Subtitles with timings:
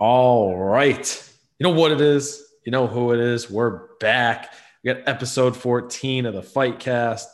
[0.00, 1.32] All right.
[1.58, 2.40] You know what it is?
[2.64, 3.50] You know who it is?
[3.50, 4.54] We're back.
[4.84, 7.28] We got episode 14 of the Fight Cast.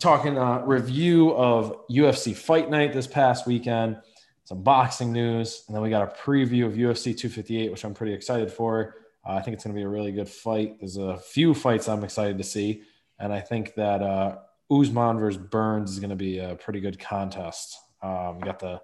[0.00, 3.98] Talking uh, review of UFC Fight Night this past weekend,
[4.42, 8.14] some boxing news, and then we got a preview of UFC 258, which I'm pretty
[8.14, 8.96] excited for.
[9.24, 10.80] Uh, I think it's going to be a really good fight.
[10.80, 12.82] There's a few fights I'm excited to see,
[13.20, 14.38] and I think that uh,
[14.72, 17.78] Usman versus Burns is going to be a pretty good contest.
[18.02, 18.80] Um, we got the,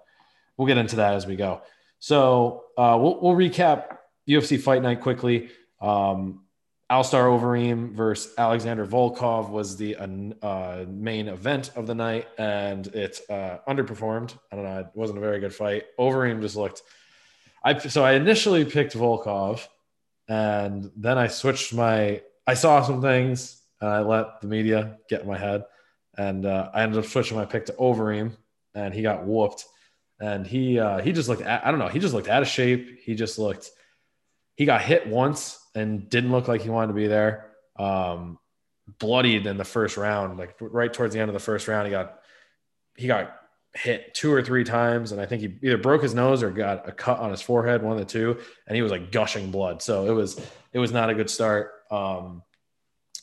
[0.55, 1.63] we'll get into that as we go.
[2.01, 5.51] So uh, we'll, we'll recap UFC Fight Night quickly.
[5.79, 6.45] Um,
[6.89, 13.21] Alistair Overeem versus Alexander Volkov was the uh, main event of the night, and it
[13.29, 14.35] uh, underperformed.
[14.51, 15.85] I don't know; it wasn't a very good fight.
[15.99, 16.81] Overeem just looked.
[17.63, 19.65] I so I initially picked Volkov,
[20.27, 22.23] and then I switched my.
[22.47, 25.65] I saw some things, and I let the media get in my head,
[26.17, 28.35] and uh, I ended up switching my pick to Overeem,
[28.73, 29.65] and he got whooped
[30.21, 32.99] and he uh, he just looked I don't know he just looked out of shape.
[33.03, 33.71] He just looked
[34.55, 37.47] he got hit once and didn't look like he wanted to be there.
[37.77, 38.37] Um,
[38.99, 41.91] bloodied in the first round, like right towards the end of the first round, he
[41.91, 42.19] got
[42.95, 43.35] he got
[43.73, 46.87] hit two or three times, and I think he either broke his nose or got
[46.87, 49.81] a cut on his forehead, one of the two, and he was like gushing blood.
[49.81, 50.39] So it was
[50.73, 51.71] it was not a good start.
[51.89, 52.43] Um,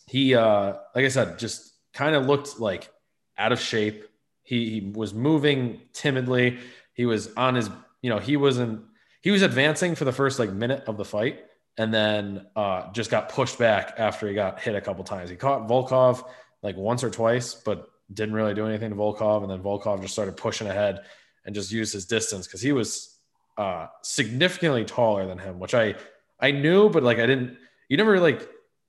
[0.07, 2.91] he uh, like I said, just kind of looked like
[3.37, 4.05] out of shape.
[4.43, 6.59] He, he was moving timidly
[6.99, 7.71] he was on his,
[8.03, 8.83] you know, he wasn't,
[9.23, 11.45] he was advancing for the first like minute of the fight
[11.79, 15.31] and then uh, just got pushed back after he got hit a couple times.
[15.31, 16.29] He caught Volkov
[16.61, 19.43] like once or twice, but didn't really do anything to Volkov.
[19.43, 21.05] And then Volkov just started pushing ahead
[21.47, 23.17] and just used his distance because he was
[23.57, 25.95] uh, significantly taller than him, which I
[26.41, 27.59] I knew, but like I didn't.
[27.89, 28.43] You never like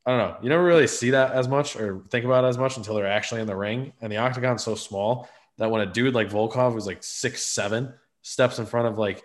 [0.07, 0.37] I don't know.
[0.41, 3.05] You never really see that as much or think about it as much until they're
[3.05, 3.93] actually in the ring.
[4.01, 7.93] And the octagon's so small that when a dude like Volkov who's like six seven
[8.21, 9.23] steps in front of like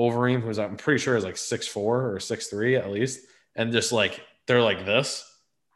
[0.00, 3.20] Overeem, who's I'm pretty sure is like six four or six three at least,
[3.54, 5.24] and just like they're like this,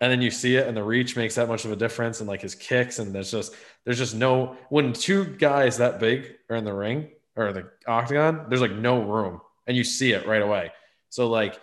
[0.01, 2.29] and then you see it, and the reach makes that much of a difference, and
[2.29, 6.57] like his kicks, and there's just there's just no when two guys that big are
[6.57, 10.43] in the ring or the octagon, there's like no room, and you see it right
[10.43, 10.73] away.
[11.11, 11.61] So like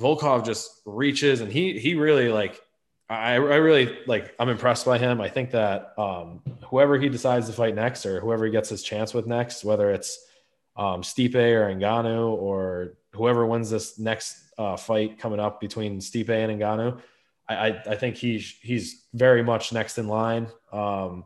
[0.00, 2.60] Volkov just reaches, and he he really like
[3.08, 5.20] I, I really like I'm impressed by him.
[5.20, 8.82] I think that um, whoever he decides to fight next or whoever he gets his
[8.82, 10.18] chance with next, whether it's
[10.76, 16.28] um, Stipe or Ngannou or whoever wins this next uh, fight coming up between Stipe
[16.28, 17.00] and Ngannou,
[17.48, 20.48] I, I, I, think he's he's very much next in line.
[20.72, 21.24] Um,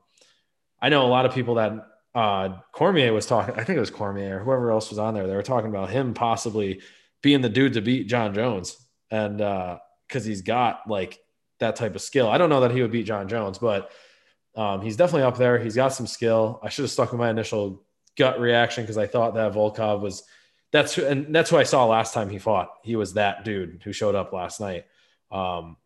[0.83, 3.55] I know a lot of people that uh, Cormier was talking.
[3.55, 5.27] I think it was Cormier or whoever else was on there.
[5.27, 6.81] They were talking about him possibly
[7.23, 8.77] being the dude to beat Jon Jones,
[9.11, 11.19] and because uh, he's got like
[11.61, 12.29] that type of skill.
[12.29, 13.91] I don't know that he would beat Jon Jones, but
[14.57, 15.59] um, he's definitely up there.
[15.59, 16.61] He's got some skill.
[16.63, 17.85] I should have stuck with my initial
[18.19, 20.25] gut reaction because I thought that Volkov was
[20.73, 22.71] that's and that's who I saw last time he fought.
[22.83, 24.85] He was that dude who showed up last night.
[25.31, 25.77] Um,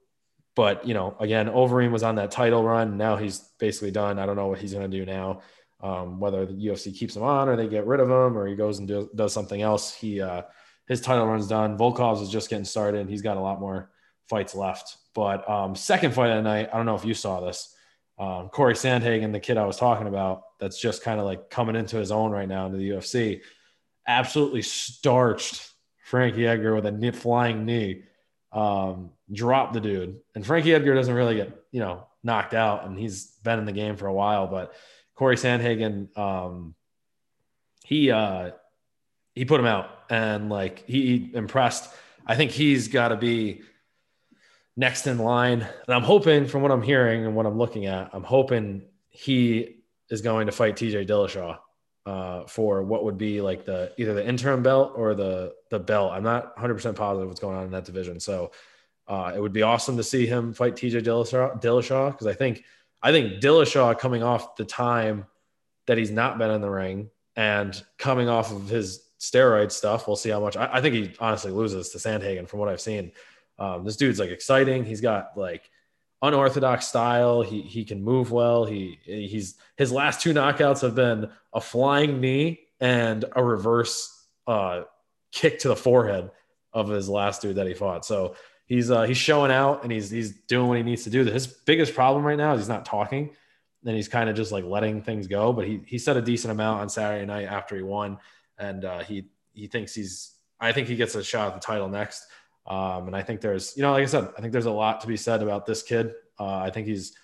[0.55, 2.97] but you know, again, Overeem was on that title run.
[2.97, 4.19] Now he's basically done.
[4.19, 5.41] I don't know what he's going to do now.
[5.81, 8.55] Um, whether the UFC keeps him on or they get rid of him or he
[8.55, 9.95] goes and do, does something else.
[9.95, 10.43] He uh,
[10.87, 11.77] his title run's done.
[11.77, 13.09] Volkov's is just getting started.
[13.09, 13.91] He's got a lot more
[14.29, 14.97] fights left.
[15.15, 17.75] But um, second fight of the night, I don't know if you saw this.
[18.19, 21.77] Um, Corey Sandhagen, the kid I was talking about, that's just kind of like coming
[21.77, 23.41] into his own right now into the UFC,
[24.07, 25.71] absolutely starched
[26.05, 28.05] Frankie Edgar with a flying knee,
[28.53, 30.21] um, dropped the dude.
[30.35, 33.73] And Frankie Edgar doesn't really get, you know, knocked out, and he's been in the
[33.73, 34.47] game for a while.
[34.47, 34.75] But
[35.15, 36.75] Corey Sandhagen, um,
[37.85, 38.53] he uh,
[39.35, 41.93] he put him out, and like he impressed.
[42.27, 43.63] I think he's got to be
[44.77, 45.61] next in line.
[45.87, 49.77] And I'm hoping, from what I'm hearing and what I'm looking at, I'm hoping he
[50.11, 51.59] is going to fight TJ Dillashaw
[52.07, 56.13] uh, for what would be like the either the interim belt or the the belt.
[56.13, 58.21] I'm not 100 percent positive what's going on in that division.
[58.21, 58.53] So
[59.07, 62.65] uh, it would be awesome to see him fight TJ Dillashaw Dillashaw because I think
[63.03, 65.27] I think Dillashaw coming off the time
[65.87, 70.17] that he's not been in the ring and coming off of his steroid stuff, we'll
[70.17, 70.57] see how much.
[70.57, 73.13] I, I think he honestly loses to Sandhagen from what I've seen.
[73.59, 74.85] Um, this dude's like exciting.
[74.85, 75.71] He's got like
[76.23, 77.43] unorthodox style.
[77.43, 78.65] He he can move well.
[78.65, 84.83] He he's his last two knockouts have been a flying knee and a reverse uh,
[85.33, 86.31] kick to the forehead
[86.73, 88.05] of his last dude that he fought.
[88.05, 88.35] So
[88.67, 91.25] he's uh, he's showing out and he's he's doing what he needs to do.
[91.25, 93.31] His biggest problem right now is he's not talking
[93.85, 95.53] and he's kind of just like letting things go.
[95.53, 98.19] But he he said a decent amount on Saturday night after he won,
[98.59, 100.33] and uh, he he thinks he's.
[100.61, 102.25] I think he gets a shot at the title next.
[102.67, 105.03] Um, and I think there's, you know, like I said, I think there's a lot
[105.03, 106.15] to be said about this kid.
[106.39, 107.15] Uh, I think he's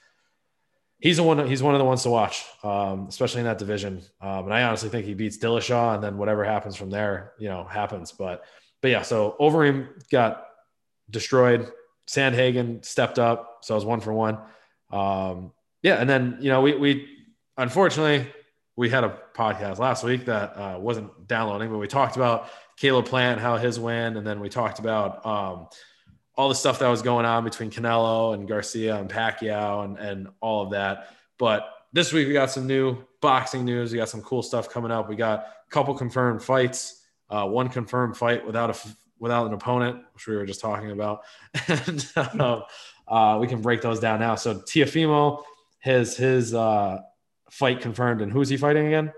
[1.00, 1.46] he's the one.
[1.46, 4.02] He's one of the ones to watch, um, especially in that division.
[4.20, 7.48] Um, and I honestly think he beats Dillashaw, and then whatever happens from there, you
[7.48, 8.12] know, happens.
[8.12, 8.44] But
[8.82, 10.46] but yeah, so Overeem got
[11.10, 11.70] destroyed.
[12.06, 14.38] Sandhagen stepped up, so it was one for one.
[14.90, 15.52] Um,
[15.82, 17.08] yeah, and then you know we we
[17.56, 18.30] unfortunately
[18.76, 22.48] we had a podcast last week that uh, wasn't downloading, but we talked about
[22.80, 25.68] Caleb Plant, how his win, and then we talked about um,
[26.34, 30.28] all the stuff that was going on between Canelo and Garcia and Pacquiao and, and
[30.40, 31.14] all of that.
[31.38, 33.92] But this week we got some new boxing news.
[33.92, 35.10] We got some cool stuff coming up.
[35.10, 38.88] We got a couple confirmed fights, uh, one confirmed fight without a
[39.18, 41.20] without an opponent, which we were just talking about,
[41.68, 42.62] and uh,
[43.06, 44.36] uh, we can break those down now.
[44.36, 45.42] So Teofimo
[45.80, 47.00] his his uh,
[47.50, 49.12] fight confirmed, and who's he fighting again?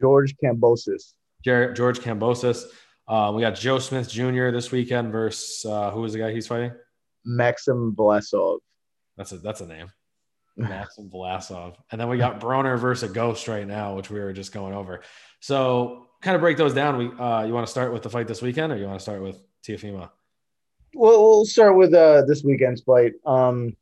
[0.00, 1.12] George Kambosos.
[1.42, 2.64] George Kambosos.
[3.08, 4.50] Uh, we got Joe Smith Jr.
[4.50, 6.72] this weekend versus uh, who was the guy he's fighting?
[7.24, 8.58] Maxim Vlasov.
[9.16, 9.90] That's a that's a name.
[10.56, 11.76] Maxim Vlasov.
[11.90, 14.74] And then we got Broner versus a Ghost right now, which we were just going
[14.74, 15.02] over.
[15.40, 16.96] So kind of break those down.
[16.96, 19.02] We uh, you want to start with the fight this weekend, or you want to
[19.02, 20.10] start with Teofimo?
[20.94, 23.12] Well, we'll start with uh, this weekend's fight.
[23.24, 23.76] Um,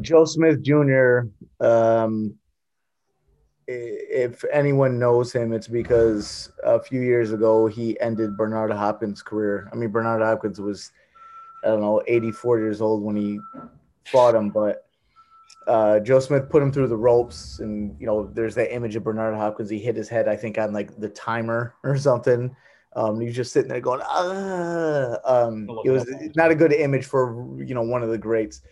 [0.00, 1.20] Joe Smith Jr.
[1.60, 2.34] Um,
[3.70, 9.68] if anyone knows him, it's because a few years ago he ended Bernard Hopkins' career.
[9.72, 10.90] I mean, Bernard Hopkins was,
[11.64, 13.38] I don't know, 84 years old when he
[14.06, 14.86] fought him, but
[15.66, 17.60] uh, Joe Smith put him through the ropes.
[17.60, 19.70] And, you know, there's that image of Bernard Hopkins.
[19.70, 22.54] He hit his head, I think, on like the timer or something.
[22.96, 25.16] Um, he's just sitting there going, ah.
[25.24, 28.62] Um, it was not a good image for, you know, one of the greats.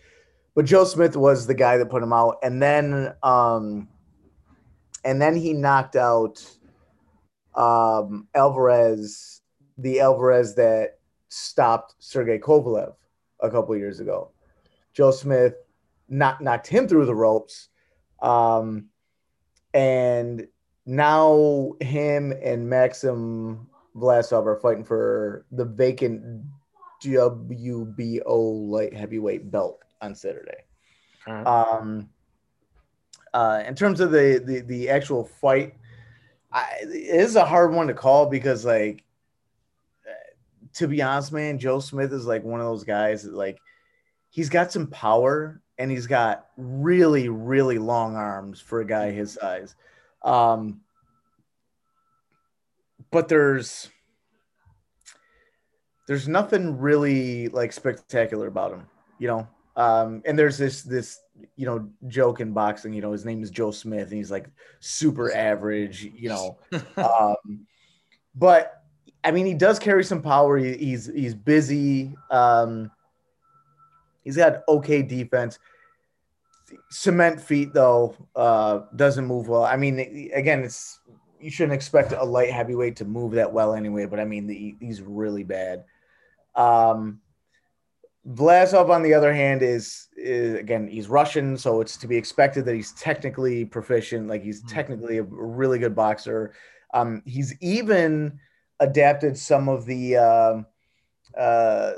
[0.55, 2.37] But Joe Smith was the guy that put him out.
[2.43, 3.87] And then, um,
[5.03, 6.43] and then he knocked out
[7.55, 9.41] um, Alvarez,
[9.77, 10.99] the Alvarez that
[11.29, 12.95] stopped Sergey Kovalev
[13.41, 14.31] a couple years ago.
[14.93, 15.55] Joe Smith
[16.07, 17.69] knocked knocked him through the ropes,
[18.21, 18.87] um,
[19.73, 20.47] and
[20.85, 26.43] now him and Maxim Vlasov are fighting for the vacant
[27.03, 30.65] WBO light heavyweight belt on Saturday.
[31.27, 32.09] Um,
[33.33, 35.75] uh, in terms of the, the the actual fight,
[36.51, 39.03] I, it is a hard one to call because like
[40.73, 43.59] to be honest, man, Joe Smith is like one of those guys that like
[44.29, 49.33] he's got some power and he's got really really long arms for a guy his
[49.33, 49.75] size.
[50.23, 50.81] Um,
[53.11, 53.89] but there's
[56.07, 58.87] there's nothing really like spectacular about him,
[59.19, 59.47] you know.
[59.75, 61.19] Um, and there's this this
[61.55, 62.93] you know joke in boxing.
[62.93, 64.49] You know, his name is Joe Smith, and he's like
[64.79, 66.03] super average.
[66.15, 66.57] You know,
[66.97, 67.65] um,
[68.35, 68.83] but
[69.23, 70.57] I mean, he does carry some power.
[70.57, 72.15] He, he's he's busy.
[72.31, 72.91] Um,
[74.23, 75.59] he's got okay defense.
[76.91, 79.63] Cement feet though uh, doesn't move well.
[79.63, 79.99] I mean,
[80.33, 80.99] again, it's
[81.39, 84.05] you shouldn't expect a light heavyweight to move that well anyway.
[84.05, 85.85] But I mean, the, he's really bad.
[86.55, 87.21] Um,
[88.29, 92.65] Vlasov, on the other hand, is, is, again he's Russian, so it's to be expected
[92.65, 94.27] that he's technically proficient.
[94.27, 94.75] Like he's mm-hmm.
[94.75, 96.53] technically a really good boxer.
[96.93, 98.39] Um, he's even
[98.79, 100.61] adapted some of the uh,
[101.39, 101.93] uh,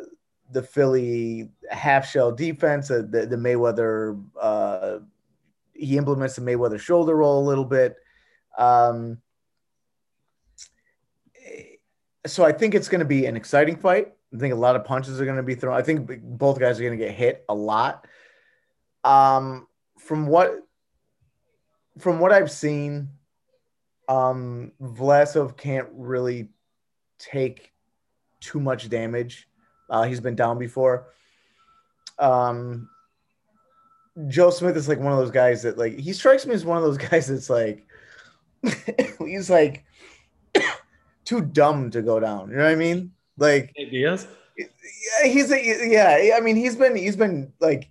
[0.52, 4.24] the Philly half shell defense, uh, the, the Mayweather.
[4.40, 5.00] Uh,
[5.74, 7.96] he implements the Mayweather shoulder roll a little bit.
[8.58, 9.18] Um,
[12.26, 14.14] so I think it's going to be an exciting fight.
[14.34, 15.78] I think a lot of punches are going to be thrown.
[15.78, 18.08] I think both guys are going to get hit a lot.
[19.04, 19.68] Um,
[20.00, 20.60] from what
[22.00, 23.10] from what I've seen,
[24.08, 26.50] um, Vlasov can't really
[27.20, 27.72] take
[28.40, 29.48] too much damage.
[29.90, 31.08] Uh, he's been down before.
[32.18, 32.90] Um,
[34.28, 36.78] Joe Smith is like one of those guys that like he strikes me as one
[36.78, 37.86] of those guys that's like
[39.20, 39.86] he's like
[41.26, 42.50] too dumb to go down.
[42.50, 43.12] You know what I mean?
[43.38, 44.28] Like ideas.
[44.58, 46.36] Yeah, he's a, yeah.
[46.36, 47.90] I mean, he's been he's been like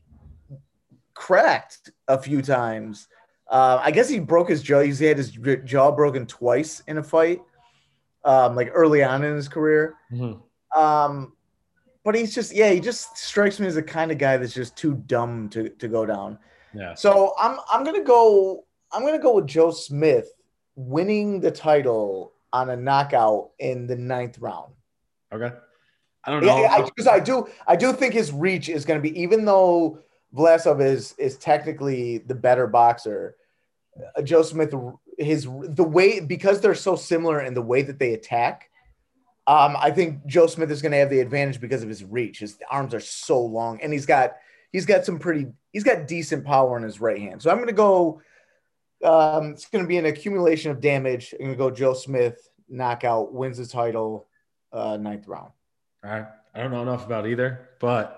[1.15, 3.09] cracked a few times.
[3.49, 4.81] Uh, I guess he broke his jaw.
[4.81, 5.31] He had his
[5.65, 7.43] jaw broken twice in a fight,
[8.25, 9.97] um, like early on in his career.
[10.13, 10.81] Mm-hmm.
[10.81, 11.33] Um,
[12.05, 14.77] but he's just yeah, he just strikes me as the kind of guy that's just
[14.77, 16.39] too dumb to to go down.
[16.73, 16.95] Yeah.
[16.95, 20.31] So I'm I'm gonna go I'm gonna go with Joe Smith
[20.77, 24.73] winning the title on a knockout in the ninth round.
[25.33, 25.51] Okay.
[26.25, 26.85] I don't know.
[26.85, 30.01] Because I, I, do, I do think his reach is going to be, even though
[30.35, 33.37] Vlasov is is technically the better boxer.
[34.17, 34.73] Uh, Joe Smith,
[35.19, 38.71] his the way because they're so similar in the way that they attack.
[39.47, 42.39] Um, I think Joe Smith is going to have the advantage because of his reach.
[42.39, 44.35] His arms are so long, and he's got
[44.73, 47.43] he's got some pretty he's got decent power in his right hand.
[47.43, 48.23] So I'm gonna go.
[49.03, 51.35] Um, it's gonna be an accumulation of damage.
[51.35, 54.29] I'm gonna go Joe Smith knockout wins the title,
[54.73, 55.51] uh, ninth round.
[56.05, 56.27] All right.
[56.55, 58.17] I don't know enough about either, but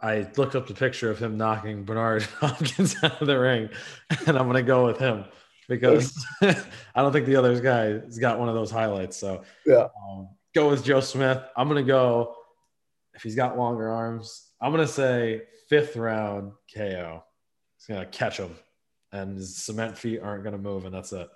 [0.00, 3.70] I looked up the picture of him knocking Bernard Hopkins out of the ring,
[4.26, 5.24] and I'm gonna go with him
[5.68, 6.56] because I
[6.96, 9.16] don't think the other guy has got one of those highlights.
[9.16, 9.88] So Yeah.
[10.08, 11.40] um, go with Joe Smith.
[11.56, 12.34] I'm gonna go
[13.14, 14.50] if he's got longer arms.
[14.60, 17.22] I'm gonna say fifth round KO.
[17.78, 18.54] He's gonna catch him,
[19.12, 21.28] and his cement feet aren't gonna move, and that's it.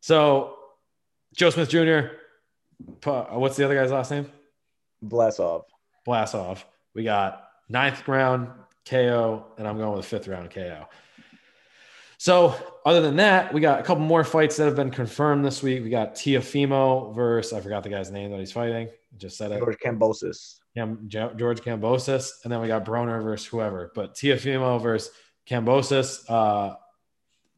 [0.00, 0.56] So
[1.34, 2.08] Joe Smith Jr.
[3.00, 4.30] pu- What's the other guy's last name?
[5.04, 5.64] Blasov.
[6.06, 6.62] Blasov.
[6.94, 8.48] We got ninth round
[8.88, 10.86] KO, and I'm going with fifth round KO.
[12.18, 12.54] So,
[12.86, 15.84] other than that, we got a couple more fights that have been confirmed this week.
[15.84, 18.88] We got Teofimo versus I forgot the guy's name that he's fighting.
[18.88, 19.58] I just said it.
[19.58, 20.60] George Kambosos.
[20.74, 23.92] Cam, George Kambosos, and then we got Broner versus whoever.
[23.94, 25.10] But Teofimo versus
[25.48, 26.24] Kambosos.
[26.28, 26.76] Uh,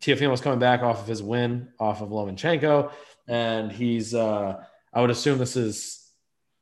[0.00, 2.90] Teofimo's coming back off of his win off of Lomachenko,
[3.28, 4.14] and he's.
[4.14, 4.64] Uh,
[4.98, 6.10] I would assume this is.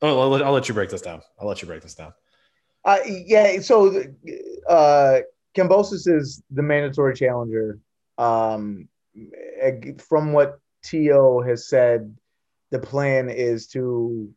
[0.03, 1.23] Oh, I'll let, I'll let you break this down.
[1.41, 2.13] I'll let you break this down.
[2.85, 3.61] Uh, yeah.
[3.61, 4.05] So,
[4.69, 5.21] uh,
[5.57, 7.79] Kambosos is the mandatory challenger.
[8.19, 8.91] Um,
[10.07, 12.15] from what To has said,
[12.71, 14.31] the plan is to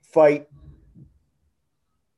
[0.00, 0.48] fight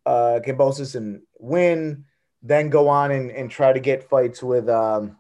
[0.07, 2.05] uh, Kambosos and win,
[2.43, 5.17] then go on and, and try to get fights with um,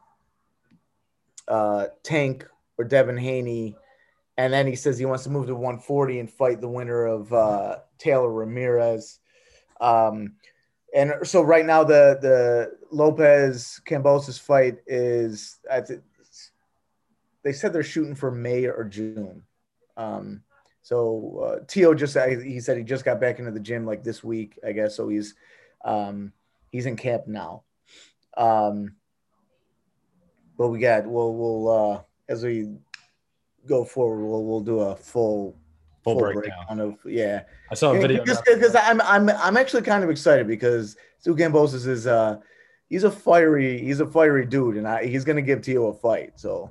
[1.49, 2.47] uh, Tank
[2.79, 3.77] or Devin Haney.
[4.39, 7.33] And then he says he wants to move to 140 and fight the winner of
[7.33, 9.19] uh, Taylor Ramirez.
[9.81, 10.35] Um,
[10.95, 15.59] and so right now the the Lopez Kambosos fight is
[17.43, 19.43] they said they're shooting for May or June.
[19.97, 20.43] Um,
[20.83, 24.23] so uh, Tio just he said he just got back into the gym like this
[24.23, 24.97] week, I guess.
[24.97, 25.35] So he's
[25.85, 26.33] um,
[26.71, 27.63] he's in camp now.
[28.37, 28.97] Um,
[30.57, 32.75] but we got we'll we'll uh, as we
[33.67, 35.57] go forward, we'll we'll do a full
[36.05, 36.79] Full breakdown.
[36.81, 37.43] of yeah.
[37.69, 38.25] I saw a video.
[38.25, 42.37] because I'm I'm I'm actually kind of excited because Stu Kambosos is uh
[42.89, 46.39] he's a fiery he's a fiery dude and I, he's gonna give Tio a fight.
[46.39, 46.71] So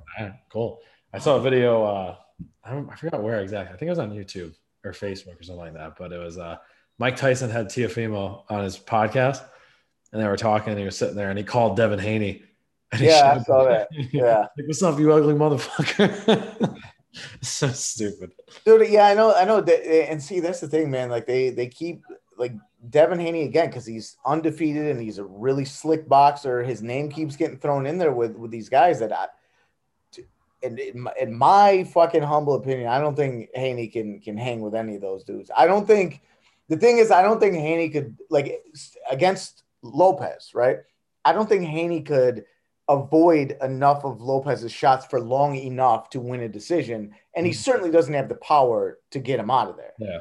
[0.50, 0.78] cool.
[1.12, 1.84] I saw a video.
[1.84, 2.16] Uh,
[2.64, 2.90] I don't.
[2.90, 3.74] I forgot where exactly.
[3.74, 5.96] I think it was on YouTube or Facebook or something like that.
[5.98, 6.56] But it was uh,
[6.98, 9.42] Mike Tyson had Teofimo on his podcast,
[10.12, 10.70] and they were talking.
[10.70, 12.42] and He was sitting there, and he called Devin Haney.
[13.00, 13.88] Yeah, I saw that.
[14.12, 14.46] Yeah.
[14.56, 16.78] like, what's up, you ugly motherfucker?
[17.42, 18.32] so stupid.
[18.64, 21.08] dude, yeah, I know, I know that and see that's the thing, man.
[21.10, 22.02] Like they they keep
[22.36, 22.52] like
[22.90, 26.62] Devin Haney again because he's undefeated and he's a really slick boxer.
[26.62, 29.26] His name keeps getting thrown in there with with these guys that I
[30.62, 34.60] and in my, in my fucking humble opinion, I don't think Haney can can hang
[34.60, 35.50] with any of those dudes.
[35.56, 36.20] I don't think
[36.68, 38.62] the thing is, I don't think Haney could like
[39.10, 40.78] against Lopez, right?
[41.24, 42.44] I don't think Haney could
[42.88, 47.56] avoid enough of Lopez's shots for long enough to win a decision, and he Mhm.
[47.56, 49.92] certainly doesn't have the power to get him out of there.
[49.98, 50.20] Yeah.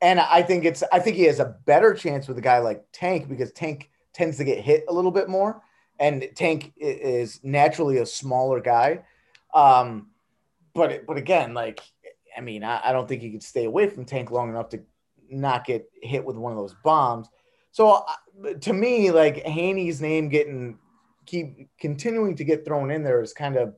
[0.00, 2.84] And I think it's I think he has a better chance with a guy like
[2.92, 5.62] Tank because Tank tends to get hit a little bit more,
[5.98, 9.04] and Tank is naturally a smaller guy.
[9.52, 10.10] Um,
[10.74, 11.80] but but again, like
[12.36, 14.82] I mean, I, I don't think he could stay away from Tank long enough to
[15.30, 17.28] not get hit with one of those bombs.
[17.72, 17.90] So
[18.44, 20.78] uh, to me, like Haney's name getting
[21.26, 23.74] keep continuing to get thrown in there is kind of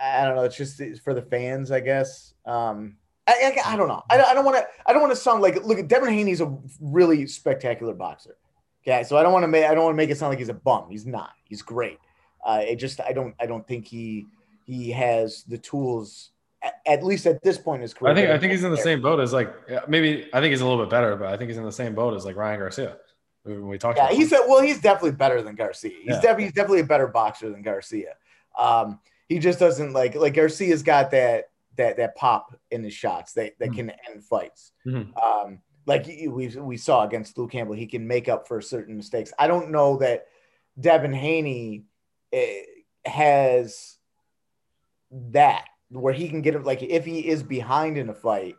[0.00, 0.44] I don't know.
[0.44, 2.34] It's just it's for the fans, I guess.
[2.46, 4.02] Um, I, I, I don't know.
[4.10, 4.66] I, I don't want to.
[4.86, 5.86] I don't want to sound like look.
[5.86, 8.36] Devin Haney's a really spectacular boxer.
[8.82, 9.64] Okay, so I don't want to make.
[9.64, 10.86] I don't want to make it sound like he's a bum.
[10.88, 11.30] He's not.
[11.44, 11.98] He's great.
[12.44, 13.00] Uh, it just.
[13.00, 13.34] I don't.
[13.40, 14.26] I don't think he
[14.64, 16.30] he has the tools.
[16.60, 18.12] At, at least at this point in his career.
[18.12, 19.52] I think I think he's in the same boat as like
[19.88, 21.94] maybe I think he's a little bit better, but I think he's in the same
[21.94, 22.96] boat as like Ryan Garcia.
[23.44, 24.60] When we talked Yeah, about he's a, well.
[24.62, 25.90] He's definitely better than Garcia.
[25.90, 26.20] He's Yeah.
[26.20, 28.14] definitely he's definitely a better boxer than Garcia.
[28.58, 33.32] Um, he just doesn't like like Garcia's got that that that pop in his shots
[33.34, 33.74] that that Mhm.
[33.76, 34.72] can end fights.
[34.86, 35.16] Mhm.
[35.22, 39.32] Um, like we we saw against Luke Campbell, he can make up for certain mistakes.
[39.38, 40.26] I don't know that
[40.78, 41.84] Devin Haney
[42.32, 42.62] eh,
[43.06, 43.96] has
[45.10, 48.56] that where he can get it like if he is behind in a fight,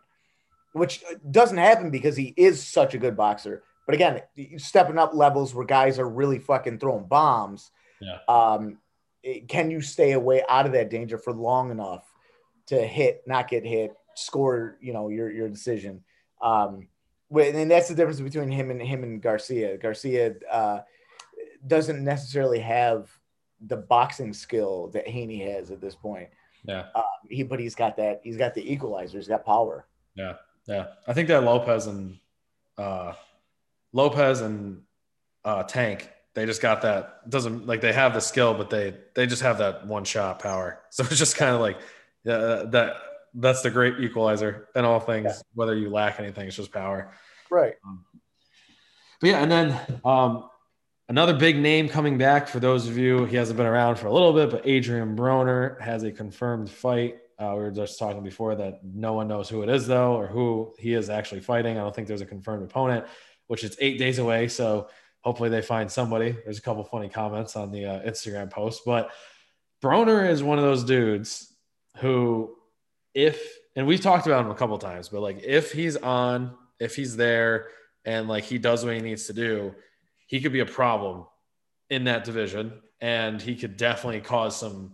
[0.73, 3.63] which doesn't happen because he is such a good boxer.
[3.89, 4.21] But again,
[4.59, 7.71] stepping up levels where guys are really fucking throwing bombs.
[7.99, 8.19] Yeah.
[8.27, 8.77] Um,
[9.47, 12.05] can you stay away out of that danger for long enough
[12.67, 16.03] to hit, not get hit, score, you know, your your decision?
[16.39, 16.87] Um,
[17.35, 19.75] and that's the difference between him and him and Garcia.
[19.79, 20.81] Garcia uh,
[21.65, 23.09] doesn't necessarily have
[23.59, 26.29] the boxing skill that Haney has at this point.
[26.63, 26.85] Yeah.
[26.93, 28.21] Um, he, but he's got that.
[28.23, 29.17] He's got the equalizer.
[29.17, 29.87] He's got power.
[30.13, 30.35] Yeah,
[30.67, 30.89] yeah.
[31.07, 32.19] I think that Lopez and
[32.77, 33.13] uh,
[33.93, 34.81] Lopez and
[35.43, 39.25] uh, Tank, they just got that doesn't like they have the skill, but they they
[39.25, 40.81] just have that one shot power.
[40.91, 41.77] So it's just kind of like
[42.23, 42.97] yeah, that
[43.33, 45.25] that's the great equalizer in all things.
[45.25, 45.41] Yeah.
[45.53, 47.11] Whether you lack anything, it's just power.
[47.49, 47.73] Right.
[47.85, 48.05] Um,
[49.21, 50.49] but yeah, and then um,
[51.09, 54.13] another big name coming back for those of you he hasn't been around for a
[54.13, 57.17] little bit, but Adrian Broner has a confirmed fight.
[57.37, 60.27] Uh, we were just talking before that no one knows who it is though, or
[60.27, 61.77] who he is actually fighting.
[61.77, 63.05] I don't think there's a confirmed opponent,
[63.49, 64.47] which is eight days away.
[64.47, 64.89] So
[65.21, 66.37] hopefully they find somebody.
[66.45, 69.11] There's a couple funny comments on the uh, Instagram post, but
[69.81, 71.51] Broner is one of those dudes
[71.97, 72.55] who,
[73.15, 76.95] if and we've talked about him a couple times, but like if he's on, if
[76.95, 77.69] he's there,
[78.05, 79.73] and like he does what he needs to do,
[80.27, 81.25] he could be a problem
[81.89, 84.93] in that division, and he could definitely cause some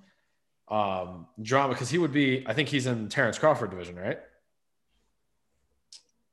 [0.70, 2.46] um, drama because he would be.
[2.48, 4.20] I think he's in Terrence Crawford division, right?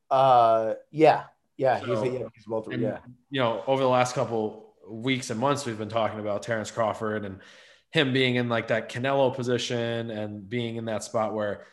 [0.08, 1.24] Uh, yeah,
[1.62, 2.66] yeah, so, he's, yeah, he's both.
[2.66, 2.98] And, yeah,
[3.30, 7.24] you know, over the last couple weeks and months, we've been talking about Terrence Crawford
[7.24, 7.38] and
[7.92, 11.66] him being in like that Canelo position and being in that spot where,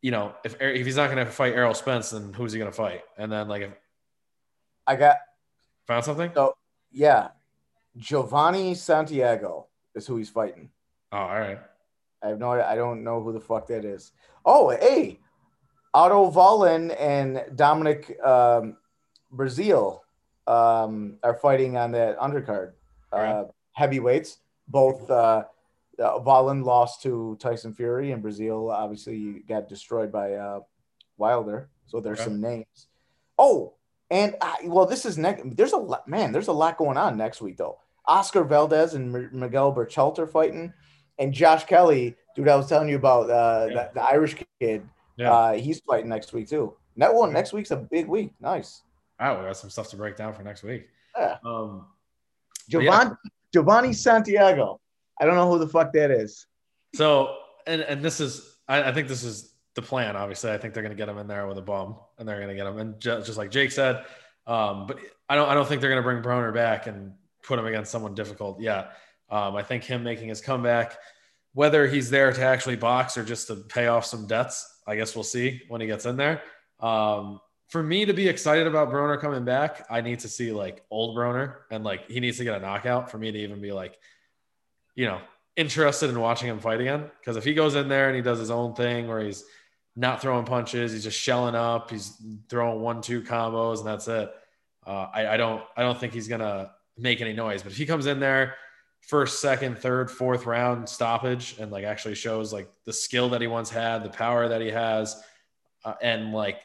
[0.00, 2.70] you know, if if he's not going to fight Errol Spence, then who's he going
[2.70, 3.02] to fight?
[3.18, 3.72] And then like if
[4.86, 5.18] I got
[5.86, 6.30] found something.
[6.34, 6.56] So
[6.90, 7.28] yeah,
[7.98, 10.70] Jovanie Santiago is who he's fighting.
[11.12, 11.58] Oh, all right.
[12.22, 12.52] I have no.
[12.52, 14.12] I don't know who the fuck that is.
[14.46, 15.20] Oh, hey,
[15.92, 18.78] Otto Wallin and Dominic um,
[19.34, 20.00] Breazeale
[20.46, 22.72] um, are fighting on that undercard.
[23.12, 23.46] Uh, right.
[23.72, 24.38] Heavyweights,
[24.68, 25.10] both.
[25.10, 25.44] Uh,
[25.98, 30.60] uh, lost to Tyson Fury, and Breazeale obviously got destroyed by uh,
[31.16, 31.68] Wilder.
[31.86, 32.88] So there's some names.
[33.38, 33.74] Oh,
[34.10, 35.56] and uh, well, this is next.
[35.56, 36.32] There's a lot, man.
[36.32, 37.78] There's a lot going on next week though.
[38.06, 40.72] Oscar Valdez and M- Miguel Berchelt are fighting,
[41.18, 42.48] and Josh Kelly, dude.
[42.48, 43.74] I was telling you about uh, yeah.
[43.74, 44.88] the, the, Irish kid.
[45.16, 45.32] Yeah.
[45.32, 46.74] Uh, he's fighting next week too.
[46.96, 48.32] That one next week's a big week.
[48.40, 48.82] Nice.
[49.20, 50.88] Wow, we got some stuff to break down for next week.
[51.16, 51.36] Yeah.
[51.44, 51.86] Um,
[52.68, 53.14] Jovanie, yeah.
[53.52, 54.80] Jovanie Santiago.
[55.20, 56.46] I don't know who the fuck that is.
[56.94, 60.16] So, and and this is, I, I think this is the plan.
[60.16, 62.40] Obviously, I think they're going to get him in there with a bum, and they're
[62.40, 62.78] going to get him.
[62.78, 64.04] And just, just like Jake said,
[64.46, 64.98] um, but
[65.28, 67.92] I don't, I don't think they're going to bring Broner back and put him against
[67.92, 68.88] someone difficult Yeah,
[69.30, 70.98] Um, I think him making his comeback,
[71.52, 75.14] whether he's there to actually box or just to pay off some debts, I guess
[75.14, 76.42] we'll see when he gets in there.
[76.80, 80.84] Um, for me to be excited about Broner coming back, I need to see like
[80.90, 83.72] old Broner and like he needs to get a knockout for me to even be
[83.72, 83.98] like,
[84.94, 85.20] you know,
[85.56, 87.10] interested in watching him fight again.
[87.20, 89.44] Because if he goes in there and he does his own thing where he's
[89.96, 94.32] not throwing punches, he's just shelling up, he's throwing one two combos and that's it.
[94.86, 97.62] Uh, I, I don't I don't think he's gonna make any noise.
[97.62, 98.56] But if he comes in there
[99.00, 103.46] first, second, third, fourth round stoppage and like actually shows like the skill that he
[103.46, 105.22] once had, the power that he has,
[105.84, 106.60] uh, and like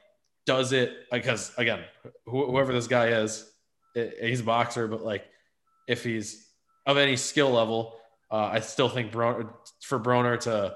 [0.50, 1.82] does it because again,
[2.26, 3.48] wh- whoever this guy is,
[3.94, 5.24] it, he's a boxer, but like
[5.88, 6.48] if he's
[6.88, 8.00] of any skill level,
[8.32, 10.76] uh, I still think Broner, for Broner to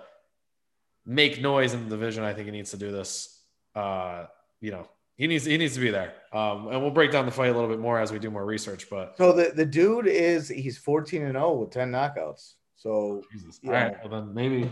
[1.07, 3.41] make noise in the division, I think he needs to do this.
[3.73, 4.27] Uh,
[4.61, 6.13] you know, he needs he needs to be there.
[6.31, 8.45] Um, and we'll break down the fight a little bit more as we do more
[8.45, 8.87] research.
[8.91, 12.53] But so the, the dude is he's 14 and 0 with 10 knockouts.
[12.75, 13.59] So Jesus.
[13.65, 14.69] all right, well then maybe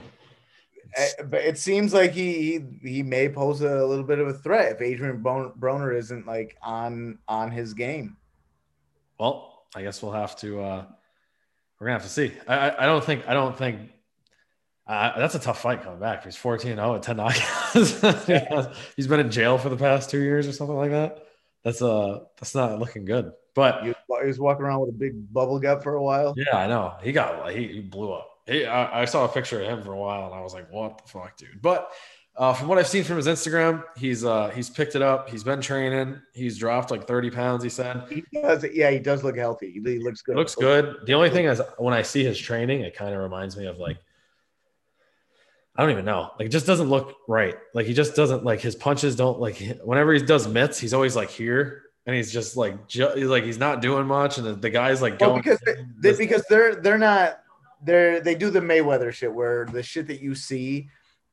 [1.25, 4.73] but it seems like he, he he may pose a little bit of a threat
[4.73, 8.17] if Adrian Broner isn't like on on his game.
[9.19, 10.85] Well, I guess we'll have to uh
[11.79, 12.33] we're gonna have to see.
[12.47, 13.91] I I don't think I don't think
[14.87, 16.25] uh, that's a tough fight coming back.
[16.25, 18.75] He's 14 0 at 10 knockouts.
[18.95, 21.25] he's been in jail for the past two years or something like that.
[21.63, 23.31] That's uh that's not looking good.
[23.53, 23.93] But he
[24.25, 26.33] was walking around with a big bubble gut for a while.
[26.35, 26.95] Yeah, I know.
[27.01, 28.30] He got he, he blew up.
[28.51, 30.71] He, I, I, saw a picture of him for a while and I was like,
[30.71, 31.61] what the fuck, dude?
[31.61, 31.91] But
[32.35, 35.29] uh, from what I've seen from his Instagram, he's uh he's picked it up.
[35.29, 36.21] He's been training.
[36.33, 38.03] He's dropped like 30 pounds, he said.
[38.09, 39.71] He does yeah, he does look healthy.
[39.71, 40.35] He, looks good.
[40.35, 40.97] looks good.
[41.05, 43.77] The only thing is when I see his training, it kind of reminds me of
[43.77, 43.97] like
[45.75, 46.31] I don't even know.
[46.37, 47.55] Like, it just doesn't look right.
[47.73, 49.57] Like, he just doesn't like his punches don't like.
[49.83, 53.57] Whenever he does mitts, he's always like here, and he's just like, ju- like he's
[53.57, 55.31] not doing much, and the, the guy's like going.
[55.31, 57.40] Well, because they, they, because they're they're not
[57.83, 60.89] they're they do the Mayweather shit where the shit that you see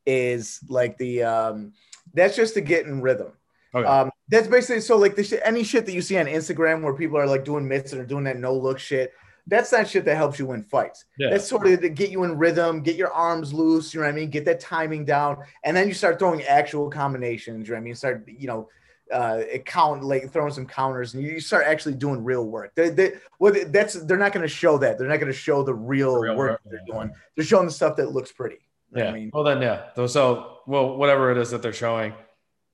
[0.07, 1.73] is like the um
[2.15, 3.33] that's just to get in rhythm.
[3.75, 3.87] Okay.
[3.87, 6.95] Um, that's basically so like the shit, any shit that you see on Instagram where
[6.95, 9.13] people are like doing mitts and are doing that no look shit
[9.49, 11.07] that's not shit that helps you win fights.
[11.19, 11.31] Yeah.
[11.31, 14.13] That's sort of to get you in rhythm, get your arms loose, you know what
[14.13, 14.29] I mean?
[14.31, 15.39] Get that timing down.
[15.65, 17.95] And then you start throwing actual combinations, you know what I mean?
[17.95, 18.69] Start, you know,
[19.13, 22.75] uh, count like throwing some counters and you start actually doing real work.
[22.75, 24.99] They, they, well, that's they're not going to show that.
[24.99, 27.13] They're not going to show the real, real work, work they're doing.
[27.37, 28.59] They're showing the stuff that looks pretty.
[28.95, 29.09] Yeah.
[29.09, 30.07] I mean, well then, yeah.
[30.07, 32.15] So, well, whatever it is that they're showing,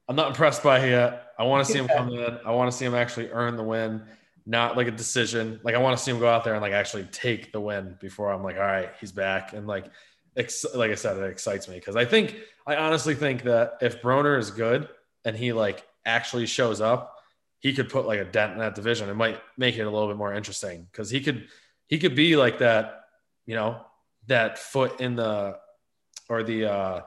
[0.09, 1.29] I'm not impressed by it yet.
[1.39, 1.85] I want to see yeah.
[1.85, 2.39] him come in.
[2.47, 4.03] I want to see him actually earn the win
[4.47, 5.61] not like a decision.
[5.63, 7.97] Like I want to see him go out there and like actually take the win
[8.01, 9.53] before I'm like, all right, he's back.
[9.53, 9.87] And like,
[10.37, 14.03] ex- like I said, it excites me because I think I honestly think that if
[14.03, 14.89] Broner is good
[15.25, 17.17] and he like actually shows up,
[17.59, 19.09] he could put like a dent in that division.
[19.09, 21.49] It might make it a little bit more interesting because he could
[21.89, 23.05] he could be like that,
[23.47, 23.81] you know,
[24.27, 25.57] that foot in the
[26.29, 27.01] or the uh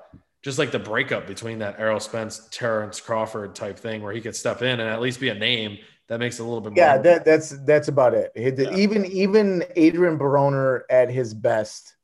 [0.44, 4.36] just like the breakup between that Errol Spence, Terrence Crawford type thing where he could
[4.36, 6.94] step in and at least be a name that makes it a little bit Yeah,
[6.94, 7.04] more.
[7.04, 8.32] that, that's that's about it.
[8.36, 8.76] Yeah.
[8.76, 11.96] Even even Adrian Broner at his best,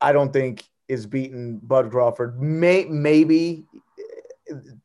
[0.00, 2.40] I don't think is beating Bud Crawford.
[2.40, 3.66] May maybe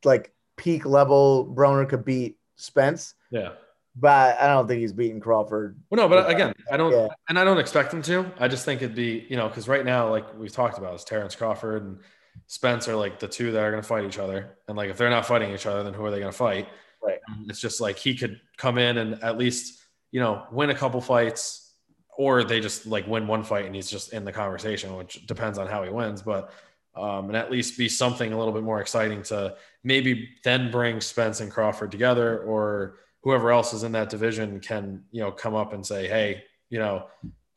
[0.03, 3.51] like peak level Broner could beat Spence, yeah.
[3.95, 5.77] but I don't think he's beating Crawford.
[5.89, 7.07] Well, no, but again, I don't, Yeah.
[7.29, 8.31] and I don't expect him to.
[8.39, 11.03] I just think it'd be, you know, because right now, like we've talked about, is
[11.03, 11.99] Terrence Crawford and
[12.47, 14.57] Spence are like the two that are going to fight each other.
[14.67, 16.67] And like if they're not fighting each other, then who are they going to fight?
[17.01, 17.19] Right.
[17.27, 20.75] And It's just like he could come in and at least, you know, win a
[20.75, 21.73] couple fights,
[22.17, 25.57] or they just like win one fight and he's just in the conversation, which depends
[25.57, 26.21] on how he wins.
[26.21, 26.51] But
[26.95, 31.01] um, and at least be something a little bit more exciting to maybe then bring
[31.01, 35.55] Spence and Crawford together, or whoever else is in that division can you know come
[35.55, 37.07] up and say, hey, you know,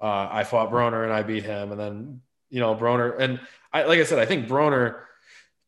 [0.00, 2.20] uh, I fought Broner and I beat him, and then
[2.50, 3.40] you know Broner and
[3.72, 5.00] I like I said, I think Broner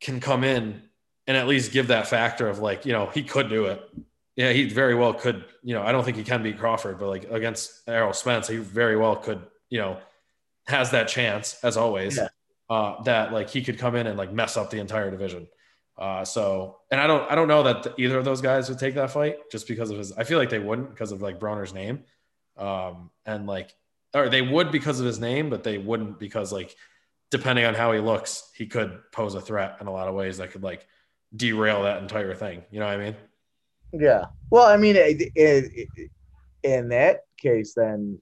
[0.00, 0.83] can come in
[1.26, 3.83] and at least give that factor of like you know he could do it.
[4.37, 5.44] Yeah, he very well could.
[5.62, 8.56] You know, I don't think he can beat Crawford, but like against Errol Spence, he
[8.56, 9.42] very well could.
[9.68, 9.98] You know,
[10.66, 12.16] has that chance as always.
[12.16, 12.28] Yeah.
[12.70, 15.48] Uh, that like he could come in and like mess up the entire division.
[15.98, 18.94] Uh, so, and I don't, I don't know that either of those guys would take
[18.94, 20.12] that fight just because of his.
[20.12, 22.04] I feel like they wouldn't because of like Broner's name,
[22.56, 23.74] um, and like,
[24.14, 26.76] or they would because of his name, but they wouldn't because like,
[27.33, 30.38] depending on how he looks, he could pose a threat in a lot of ways
[30.38, 30.87] that could like
[31.35, 32.62] derail that entire thing.
[32.70, 33.16] You know what I mean?
[33.92, 34.26] Yeah.
[34.48, 35.88] Well, I mean, it, it,
[36.62, 38.20] in that case, then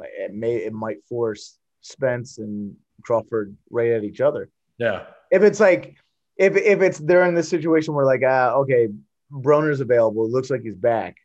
[0.00, 2.74] it may it might force Spence and
[3.06, 4.50] Crawford right at each other.
[4.78, 5.96] Yeah, If it's like
[6.36, 8.88] if if it's they're in this situation where like ah okay,
[9.32, 11.16] Broner's available, it looks like he's back,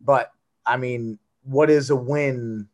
[0.00, 0.30] but
[0.66, 2.68] I mean, what is a win?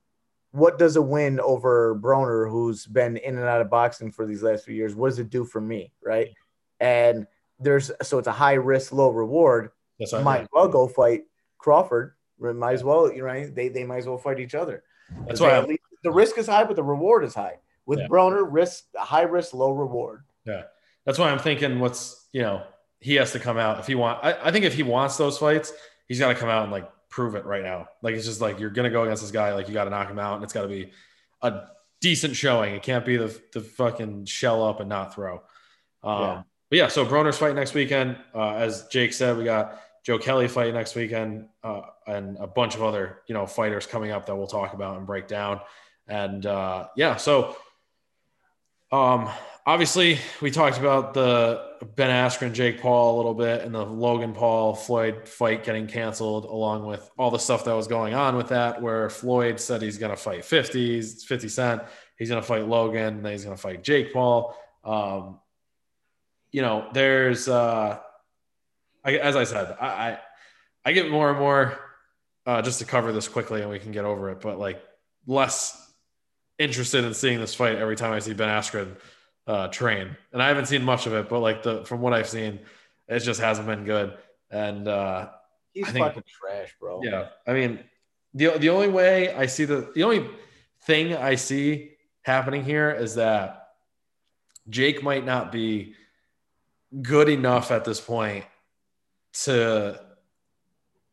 [0.52, 4.42] What does a win over Broner, who's been in and out of boxing for these
[4.42, 6.28] last few years, what does it do for me, right?
[6.80, 7.26] And
[7.60, 11.24] there's so it's a high risk, low reward that's I might as well go fight
[11.58, 12.14] Crawford.
[12.40, 14.84] Might as well, you know, they, they might as well fight each other.
[15.26, 15.66] That's why.
[16.04, 17.56] the risk is high, but the reward is high.
[17.88, 18.06] With Yeah.
[18.06, 20.22] Broner, risk high risk, low reward.
[20.44, 20.64] Yeah,
[21.06, 21.80] that's why I'm thinking.
[21.80, 22.62] What's you know
[23.00, 24.22] he has to come out if he want.
[24.22, 25.72] I, I think if he wants those fights,
[26.06, 27.88] he's got to come out and like prove it right now.
[28.02, 29.54] Like it's just like you're gonna go against this guy.
[29.54, 30.92] Like you got to knock him out, and it's got to be
[31.40, 31.62] a
[32.02, 32.74] decent showing.
[32.74, 35.42] It can't be the the fucking shell up and not throw.
[36.04, 36.42] Um, Yeah.
[36.70, 38.18] But yeah, so Broner's fight next weekend.
[38.34, 42.74] Uh, as Jake said, we got Joe Kelly fight next weekend, uh, and a bunch
[42.74, 45.62] of other you know fighters coming up that we'll talk about and break down.
[46.06, 47.56] And uh, yeah, so
[48.90, 49.28] um,
[49.66, 51.62] obviously, we talked about the
[51.94, 56.44] Ben Askren, Jake Paul a little bit, and the Logan Paul Floyd fight getting canceled,
[56.44, 59.98] along with all the stuff that was going on with that, where Floyd said he's
[59.98, 61.82] going to fight 50, 50 Cent,
[62.16, 64.56] he's going to fight Logan, and then he's going to fight Jake Paul.
[64.84, 65.40] Um,
[66.50, 67.98] you know, there's, uh,
[69.04, 70.18] I, as I said, I, I,
[70.86, 71.78] I get more and more,
[72.46, 74.82] uh, just to cover this quickly and we can get over it, but like
[75.26, 75.87] less
[76.58, 78.96] interested in seeing this fight every time I see Ben Askren
[79.46, 80.16] uh, train.
[80.32, 82.60] And I haven't seen much of it, but like the from what I've seen,
[83.08, 84.16] it just hasn't been good.
[84.50, 85.28] And uh,
[85.72, 87.00] He's I think- fucking trash, bro.
[87.02, 87.80] yeah, I mean,
[88.34, 90.26] the the only way I see the the only
[90.82, 91.92] thing I see
[92.22, 93.68] happening here is that
[94.68, 95.94] Jake might not be
[97.02, 98.44] good enough at this point
[99.44, 100.00] to.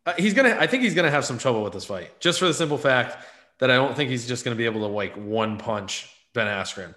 [0.06, 0.56] Uh, he's gonna.
[0.60, 3.18] I think he's gonna have some trouble with this fight, just for the simple fact
[3.60, 6.96] that I don't think he's just gonna be able to like one punch Ben Askren.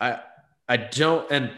[0.00, 0.20] I
[0.68, 1.50] I don't, and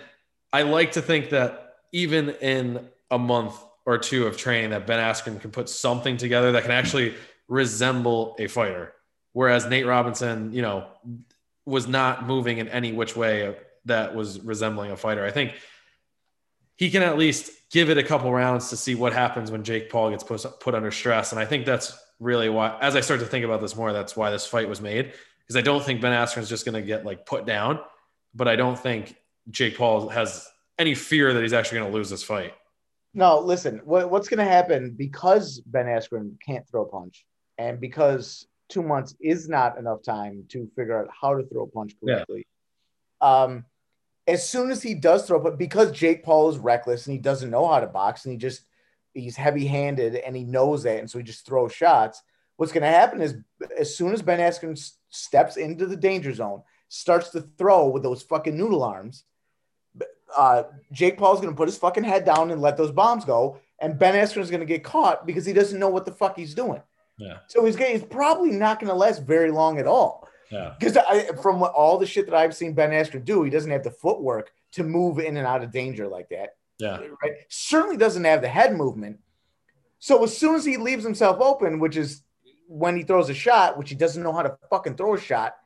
[0.53, 3.55] I like to think that even in a month
[3.87, 7.15] or two of training, that Ben Askren can put something together that can actually
[7.49, 8.93] resemble a fighter.
[9.33, 10.87] Whereas Nate Robinson, you know,
[11.65, 15.25] was not moving in any which way that was resembling a fighter.
[15.25, 15.55] I think
[16.77, 19.91] he can at least give it a couple rounds to see what happens when Jake
[19.91, 21.33] Paul gets put, put under stress.
[21.33, 24.17] And I think that's really why, as I start to think about this more, that's
[24.17, 25.13] why this fight was made.
[25.41, 27.81] Because I don't think Ben Askren is just going to get like put down,
[28.35, 29.17] but I don't think
[29.51, 30.47] Jake Paul has
[30.79, 32.53] any fear that he's actually going to lose this fight.
[33.15, 37.25] No, listen, what, what's going to happen because Ben Askren can't throw a punch
[37.57, 41.67] and because two months is not enough time to figure out how to throw a
[41.67, 42.17] punch Yeah.
[42.17, 42.47] correctly.
[43.21, 43.65] Um,
[44.27, 47.51] as soon as he does throw, but because Jake Paul is reckless and he doesn't
[47.51, 48.61] know how to box and he just
[49.19, 52.23] he's heavy handed and he knows that, and so he just throws shots.
[52.57, 53.37] What's going to happen is
[53.79, 54.77] as soon as Ben Askren
[55.11, 59.25] steps into the danger zone, starts to throw with those fucking noodle arms,
[60.37, 63.61] uh, Jake Paul's going to put his fucking head down and let those bombs go,
[63.79, 66.37] and Ben Askren is going to get caught because he doesn't know what the fuck
[66.37, 66.83] he's doing.
[67.19, 67.39] Yeah.
[67.49, 70.29] So he's, gonna, he's probably not going to last very long at all.
[70.51, 70.75] Yeah.
[70.79, 73.71] Because I, from what, all the shit that I've seen Ben Askren do, he doesn't
[73.71, 76.51] have the footwork to move in and out of danger like that.
[76.79, 76.99] Yeah.
[77.23, 77.33] Right?
[77.49, 79.19] Certainly doesn't have the head movement.
[79.99, 82.23] So as soon as he leaves himself open, which is
[82.69, 85.57] when he throws a shot, which he doesn't know how to fucking throw a shot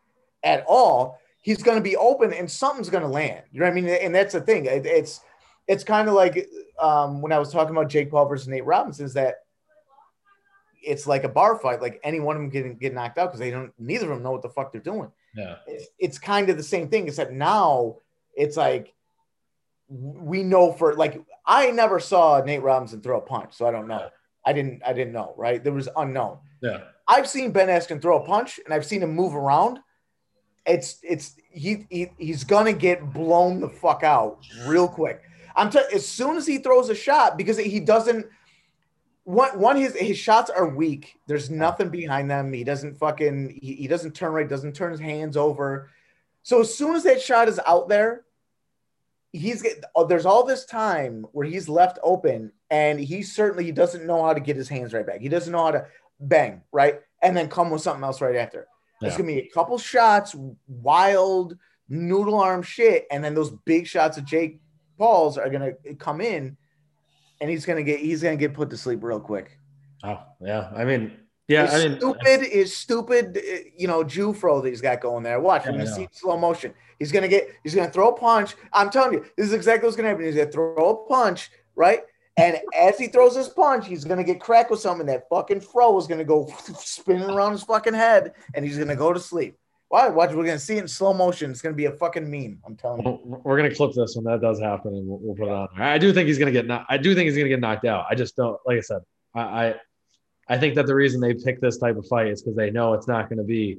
[0.43, 3.43] at all, he's going to be open and something's going to land.
[3.53, 3.89] You know what I mean?
[3.89, 4.67] And that's the thing.
[4.67, 5.21] It, it's
[5.69, 6.49] it's kind of like
[6.81, 9.37] um, when I was talking about Jake Paul versus Nate Robinson, is that
[10.83, 11.83] it's like a bar fight.
[11.83, 13.73] Like any one of them can get knocked out because they don't.
[13.79, 15.11] Neither of them know what the fuck they're doing.
[15.37, 15.57] Yeah.
[15.67, 17.97] It's, it's kind of the same thing, except now
[18.35, 18.95] it's like
[19.93, 23.89] we know for like I never saw Nate Robinson throw a punch, so I don't
[23.89, 24.09] know.
[24.45, 24.83] I didn't.
[24.85, 25.35] I didn't know.
[25.37, 25.63] Right?
[25.63, 26.39] There was unknown.
[26.63, 26.81] Yeah.
[27.07, 29.81] I've seen Ben Askren throw a punch, and I've seen him move around.
[30.65, 35.23] It's it's he, he he's gonna get blown the fuck out real quick.
[35.55, 38.27] I'm t- as soon as he throws a shot because he doesn't.
[39.25, 41.19] One one his his shots are weak.
[41.27, 42.53] There's nothing behind them.
[42.53, 44.49] He doesn't fucking he, he doesn't turn right.
[44.49, 45.91] Doesn't turn his hands over.
[46.43, 48.25] So as soon as that shot is out there,
[49.33, 54.07] he's oh, there's all this time where he's left open, and he certainly he doesn't
[54.07, 55.21] know how to get his hands right back.
[55.21, 55.87] He doesn't know how to
[56.21, 58.67] bang right and then come with something else right after.
[59.01, 59.09] Yeah.
[59.09, 60.37] It's gonna be a couple shots,
[60.69, 61.57] wild
[61.89, 64.61] noodle arm shit, and then those big shots of Jake
[64.99, 66.57] Paul's are gonna come in,
[67.41, 69.59] and he's gonna get he's gonna get put to sleep real quick.
[70.05, 70.71] Oh, yeah.
[70.75, 71.13] I mean,
[71.53, 71.71] yeah.
[71.71, 75.41] I mean, stupid is stupid, uh, you know, Jew fro that he's got going there.
[75.41, 76.75] Watch, Yeah, gonna see slow motion.
[76.99, 78.55] He's gonna get, he's gonna throw a punch.
[78.73, 80.25] I'm telling you, this is exactly what's gonna happen.
[80.25, 82.01] He's gonna throw a punch, right?
[82.37, 85.07] And as he throws his punch, he's gonna get cracked with something.
[85.07, 86.47] That fucking fro is gonna go
[86.79, 89.57] spinning around his fucking head, and he's gonna go to sleep.
[89.93, 90.09] Why?
[90.09, 91.51] Watch, we're gonna see it in slow motion.
[91.51, 92.61] It's gonna be a fucking meme.
[92.65, 93.21] I'm telling you.
[93.45, 95.69] We're gonna clip this when that does happen, and we'll, we'll put it on.
[95.77, 96.67] I do think he's gonna get.
[96.67, 98.07] Knocked, I do think he's gonna get knocked out.
[98.09, 98.59] I just don't.
[98.65, 99.03] Like I said,
[99.35, 99.75] I, I,
[100.49, 102.95] I think that the reason they pick this type of fight is because they know
[102.95, 103.79] it's not gonna be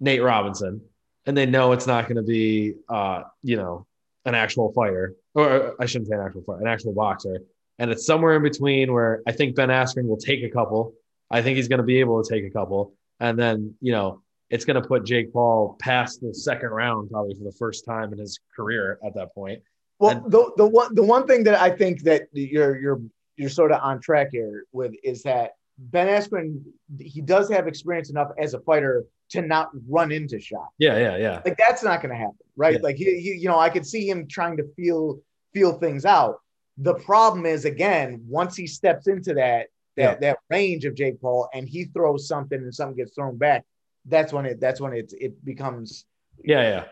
[0.00, 0.80] Nate Robinson,
[1.26, 3.86] and they know it's not gonna be, uh, you know,
[4.24, 7.40] an actual fighter, or I shouldn't say an actual fighter, an actual boxer,
[7.78, 10.94] and it's somewhere in between where I think Ben Askren will take a couple.
[11.30, 14.66] I think he's gonna be able to take a couple, and then you know it's
[14.66, 18.18] going to put Jake Paul past the second round probably for the first time in
[18.18, 19.62] his career at that point.
[19.98, 23.00] Well, And- the the one the one thing that I think that you're you're
[23.36, 26.62] you're sort of on track here with is that Ben Askren
[26.98, 30.74] he does have experience enough as a fighter to not run into shots.
[30.78, 31.42] Yeah, yeah, yeah.
[31.44, 32.74] Like that's not going to happen, right?
[32.74, 32.80] Yeah.
[32.82, 35.20] Like he, he, you know, I could see him trying to feel
[35.54, 36.40] feel things out.
[36.78, 41.48] The problem is again, once he steps into that that that range of Jake Paul
[41.52, 43.64] and he throws something and something gets thrown back,
[44.06, 46.04] that's when it that's when it it becomes
[46.44, 46.84] Yeah, yeah.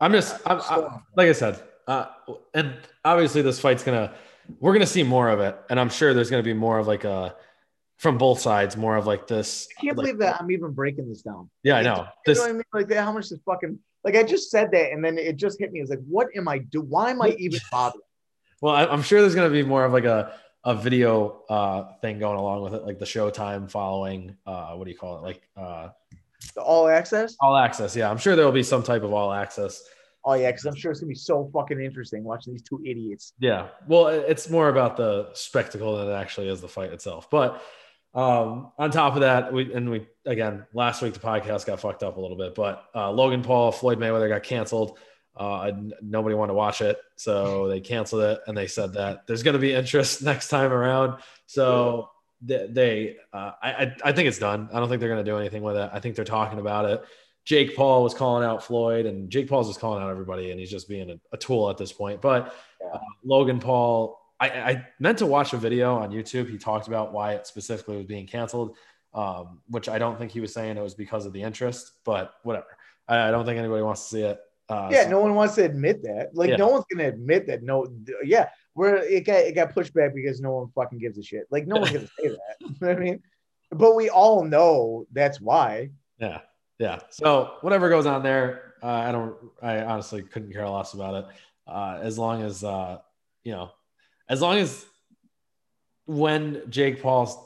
[0.00, 2.06] I'm just, I'm, I, like I said, uh,
[2.54, 4.14] and obviously this fight's gonna,
[4.60, 7.04] we're gonna see more of it, and I'm sure there's gonna be more of like
[7.04, 7.34] a,
[7.98, 9.68] from both sides, more of like this.
[9.78, 11.50] I can't like- believe that I'm even breaking this down.
[11.62, 12.06] Yeah, I know.
[12.26, 12.40] You know.
[12.40, 12.62] know what I mean?
[12.72, 15.72] Like how much is fucking like I just said that and then it just hit
[15.72, 15.80] me.
[15.80, 16.80] It's like, what am I do?
[16.80, 18.00] Why am I even bothering?
[18.62, 20.32] well, I, I'm sure there's gonna be more of like a,
[20.64, 24.90] a video uh thing going along with it, like the Showtime following, uh, what do
[24.90, 25.88] you call it, like uh,
[26.54, 27.36] The all access?
[27.40, 27.96] all access.
[27.96, 29.82] Yeah, I'm sure there will be some type of all access.
[30.24, 33.32] Oh yeah, because I'm sure it's gonna be so fucking interesting watching these two idiots.
[33.40, 33.68] Yeah.
[33.88, 37.30] Well, it's more about the spectacle than it actually is the fight itself.
[37.30, 37.62] But
[38.18, 42.02] um, on top of that, we and we again last week the podcast got fucked
[42.02, 44.98] up a little bit, but uh, Logan Paul, Floyd Mayweather got canceled.
[45.36, 45.70] Uh,
[46.02, 49.54] nobody wanted to watch it, so they canceled it, and they said that there's going
[49.54, 51.20] to be interest next time around.
[51.46, 52.10] So
[52.42, 54.68] they, they uh, I, I I think it's done.
[54.72, 55.88] I don't think they're going to do anything with it.
[55.92, 57.04] I think they're talking about it.
[57.44, 60.72] Jake Paul was calling out Floyd, and Jake Paul's just calling out everybody, and he's
[60.72, 62.20] just being a, a tool at this point.
[62.20, 62.52] But
[62.84, 66.48] uh, Logan Paul, I, I meant to watch a video on YouTube.
[66.48, 68.76] He talked about why it specifically was being canceled,
[69.14, 72.34] um, which I don't think he was saying it was because of the interest, but
[72.44, 72.66] whatever.
[73.08, 74.38] I, I don't think anybody wants to see it.
[74.68, 76.30] Uh, yeah, so- no one wants to admit that.
[76.34, 76.56] Like Yeah.
[76.56, 77.62] no one's gonna admit that.
[77.62, 77.86] No,
[78.22, 81.46] yeah, where it got it got pushed back because no one fucking gives a shit.
[81.50, 82.56] Like no one's gonna say that.
[82.60, 83.22] You know I mean?
[83.70, 85.90] But we all know that's why.
[86.18, 86.40] Yeah,
[86.78, 87.00] yeah.
[87.10, 89.36] So whatever goes on there, uh, I don't.
[89.62, 91.26] I honestly couldn't care less about it.
[91.66, 92.98] Uh, as long as uh,
[93.44, 93.70] you know,
[94.28, 94.84] as long as
[96.06, 97.36] when Jake Paul's,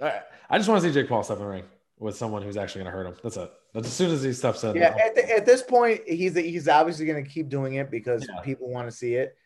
[0.00, 0.20] I,
[0.50, 1.64] I just want to see Jake Paul step in the ring
[1.98, 3.14] with someone who's actually going to hurt him.
[3.22, 3.50] That's it.
[3.74, 4.76] That's as soon as he steps in.
[4.76, 8.40] Yeah, at, the, at this point, he's he's obviously gonna keep doing it because Yeah.
[8.40, 9.36] people want to see it.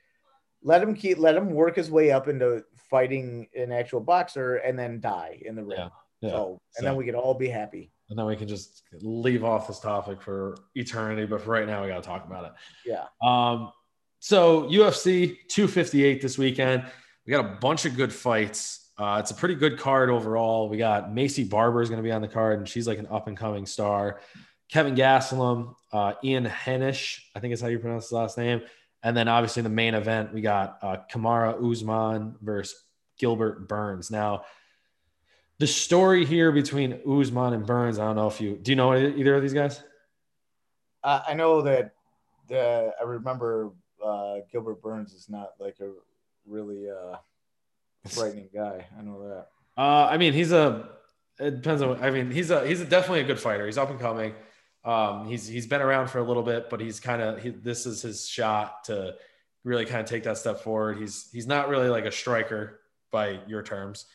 [0.62, 4.78] let him keep let him work his way up into fighting an actual boxer and
[4.78, 5.78] then die in the ring.
[5.78, 5.88] Yeah.
[6.20, 6.30] Yeah.
[6.30, 7.90] So and So- then we could all be happy.
[8.10, 11.26] and then we can just leave off this topic for eternity.
[11.26, 12.52] But for right now, we got to talk about it.
[12.86, 13.06] Yeah.
[13.22, 13.72] Um,
[14.22, 16.84] so UFC 258 this weekend.
[17.26, 18.90] We got a bunch of good fights.
[18.96, 20.68] Uh, it's a pretty good card overall.
[20.68, 23.08] We got Maycee Barber is going to be on the card, and she's like an
[23.10, 24.20] up and coming star.
[24.68, 28.62] Kelvin Gastelum, uh, Ian Heinisch, I think is how you pronounce his last name.
[29.02, 32.80] And then obviously in the main event, we got uh, Kamaru Usman versus
[33.18, 34.08] Gilbert Burns.
[34.08, 34.44] Now,
[35.58, 38.94] the story here between Usman and Burns, I don't know if you do you know
[38.94, 39.82] either of these guys?
[41.02, 41.94] Uh, I know that
[42.46, 43.72] the I remember
[44.04, 45.90] uh, Gilbert Burns is not like a
[46.46, 47.16] really uh,
[48.08, 48.86] frightening guy.
[48.98, 49.46] I know that.
[49.76, 50.88] Uh, I mean, he's a.
[51.38, 52.02] It depends on.
[52.02, 53.66] I mean, he's a he's a, definitely a good fighter.
[53.66, 54.34] He's up and coming.
[54.84, 57.86] Um, he's he's been around for a little bit, but he's kind of he, this
[57.86, 59.14] is his shot to
[59.64, 60.98] really kind of take that step forward.
[60.98, 64.06] He's he's not really like a striker by your terms.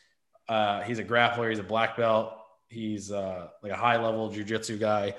[0.48, 1.48] Uh, he's a grappler.
[1.50, 2.34] He's a black belt.
[2.68, 5.14] He's uh, like a high level jujitsu guy.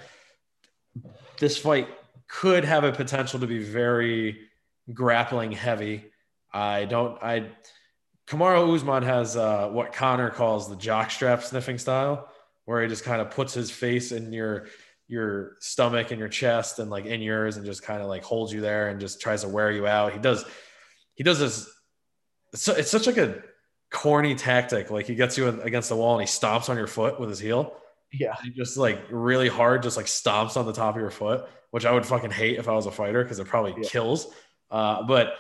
[1.40, 1.88] This fight
[2.28, 4.49] could have a potential to be very
[4.94, 6.06] grappling heavy.
[6.54, 7.22] I don't.
[7.24, 7.50] I
[8.28, 12.30] Kamaru Usman has uh, what Conor calls the jockstrap sniffing style,
[12.66, 14.68] where he just kind of puts his face in your
[15.08, 18.54] your stomach and your chest and like in yours and just kind of like holds
[18.54, 20.14] you there and just tries to wear you out.
[20.14, 20.46] He does
[21.16, 21.68] he does this.
[22.54, 23.42] It's, so- it's such like a
[23.92, 24.92] corny tactic.
[24.92, 27.40] Like he gets you against the wall and he stomps on your foot with his
[27.40, 27.76] heel.
[28.14, 28.36] Yeah.
[28.44, 31.86] He just like really hard, just like stomps on the top of your foot, which
[31.86, 33.90] I would fucking hate if I was a fighter because it probably Yeah.
[33.90, 34.32] kills.
[34.70, 35.34] Uh, but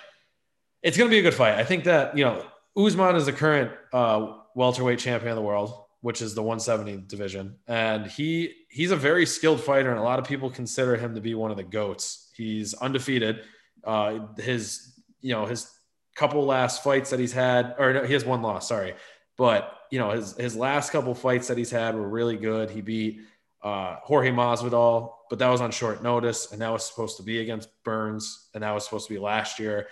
[0.81, 1.55] it's gonna be a good fight.
[1.55, 2.45] I think that you know
[2.77, 7.55] Usman is the current uh, welterweight champion of the world, which is the 170 division,
[7.67, 11.21] and he he's a very skilled fighter, and a lot of people consider him to
[11.21, 12.29] be one of the goats.
[12.35, 13.41] He's undefeated.
[13.83, 15.69] Uh, his you know his
[16.15, 18.67] couple last fights that he's had, or no, he has one loss.
[18.67, 18.95] Sorry,
[19.37, 22.69] but you know his his last couple fights that he's had were really good.
[22.69, 23.21] He beat
[23.61, 27.39] uh, Jorge Masvidal, but that was on short notice, and that was supposed to be
[27.39, 29.87] against Burns, and that was supposed to be last year.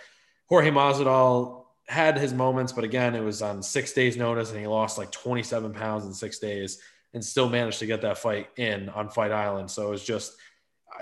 [0.48, 4.68] Jorge Masvidal had his moments, but again, it was on six days' notice, and he
[4.68, 6.80] lost like 27 pounds in six days,
[7.14, 9.72] and still managed to get that fight in on Fight Island.
[9.72, 10.36] So it was just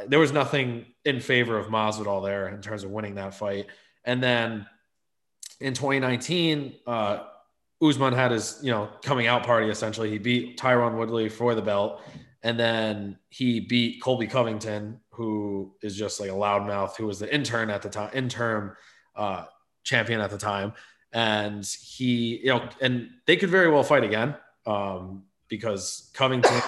[0.07, 3.67] there was nothing in favor of Masvidal there in terms of winning that fight.
[4.03, 4.65] And then
[5.59, 7.23] in 2019, uh,
[7.81, 10.09] Usman had his you know coming out party essentially.
[10.09, 12.01] He beat Tyron Woodley for the belt,
[12.45, 17.33] and then he beat Colby Covington, who is just like a loudmouth, who was the
[17.33, 18.73] intern at the time, interim
[19.15, 19.45] uh,
[19.83, 20.73] champion at the time.
[21.11, 24.35] And he, you know, and they could very well fight again
[24.67, 26.61] um, because Covington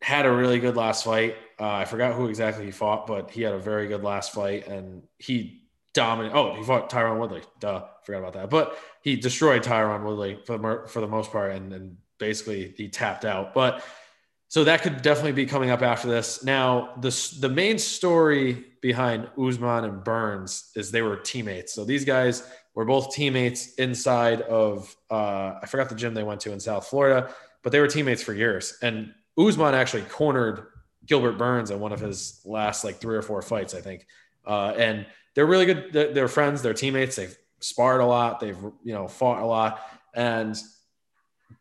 [0.00, 1.34] had a really good last fight.
[1.58, 4.68] Uh, I forgot who exactly he fought, but he had a very good last fight,
[4.68, 6.36] and he dominated.
[6.36, 7.42] Oh, he fought Tyron Woodley.
[7.58, 8.50] Duh, forgot about that.
[8.50, 12.88] But he destroyed Tyron Woodley for the for the most part, and, and basically he
[12.88, 13.52] tapped out.
[13.52, 13.82] But
[14.52, 16.44] so that could definitely be coming up after this.
[16.44, 17.08] Now, the
[17.40, 21.72] the main story behind Usman and Burns is they were teammates.
[21.72, 26.42] So these guys were both teammates inside of uh, I forgot the gym they went
[26.42, 28.76] to in South Florida, but they were teammates for years.
[28.82, 30.66] And Usman actually cornered
[31.06, 34.06] Gilbert Burns in one of his last like three or four fights, I think.
[34.46, 35.94] Uh, and they're really good.
[35.94, 36.60] They're, they're friends.
[36.60, 37.16] They're teammates.
[37.16, 38.38] They've sparred a lot.
[38.38, 39.80] They've you know fought a lot.
[40.12, 40.54] And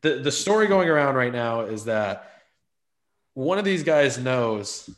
[0.01, 2.27] the the story going around right now is that
[3.33, 4.89] one of these guys knows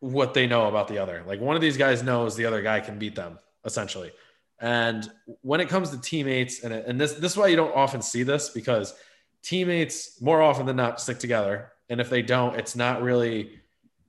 [0.00, 1.22] what they know about the other.
[1.26, 4.12] Like one of these guys knows the other guy can beat them essentially.
[4.58, 5.08] And
[5.42, 8.22] when it comes to teammates, and and this this is why you don't often see
[8.22, 8.94] this because
[9.42, 13.60] teammates more often than not stick together, and if they don't, it's not really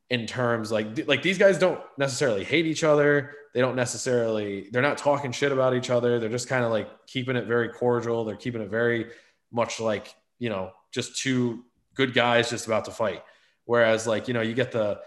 [0.09, 3.31] in terms like like these guys don't necessarily hate each other.
[3.53, 6.17] They don't necessarily they're not talking shit about each other.
[6.19, 8.23] They're just kind of like keeping it very cordial.
[8.23, 9.07] They're keeping it very
[9.51, 11.65] much like you know just two
[11.97, 13.23] good guys just about to fight.
[13.65, 15.01] Whereas like you know you get the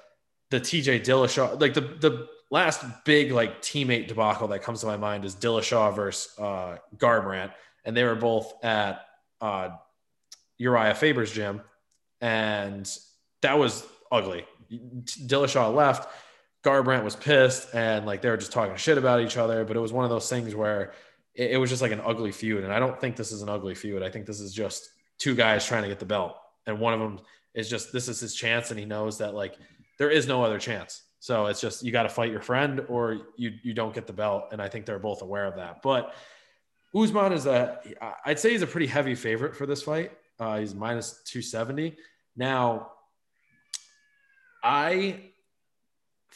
[0.50, 4.96] the TJ Dillashaw like the the last big like teammate debacle that comes to my
[4.96, 7.53] mind is Dillashaw versus uh, Garbrandt,
[7.85, 9.00] and they were both at
[9.40, 9.70] uh,
[10.59, 11.62] Uriah Faber's gym,
[12.20, 12.90] and
[13.42, 14.45] that was ugly.
[14.70, 16.09] Dillashaw left.
[16.62, 19.64] Garbrandt was pissed, and like they were just talking shit about each other.
[19.64, 20.93] But it was one of those things where
[21.34, 23.49] it, it was just like an ugly feud, and I don't think this is an
[23.49, 24.03] ugly feud.
[24.03, 26.36] I think this is just two guys trying to get the belt,
[26.70, 27.20] and one of them
[27.54, 29.56] is just this is his chance, and he knows that like
[29.98, 31.02] there is no other chance.
[31.18, 34.12] So it's just you got to fight your friend, or you you don't get the
[34.12, 35.82] belt, and I think they're both aware of that.
[35.82, 36.14] But
[36.94, 37.78] Usman is a
[38.24, 40.12] I'd say he's a pretty heavy favorite for this fight.
[40.38, 41.96] Uh, he's minus two seventy
[42.36, 42.92] now.
[44.62, 45.20] I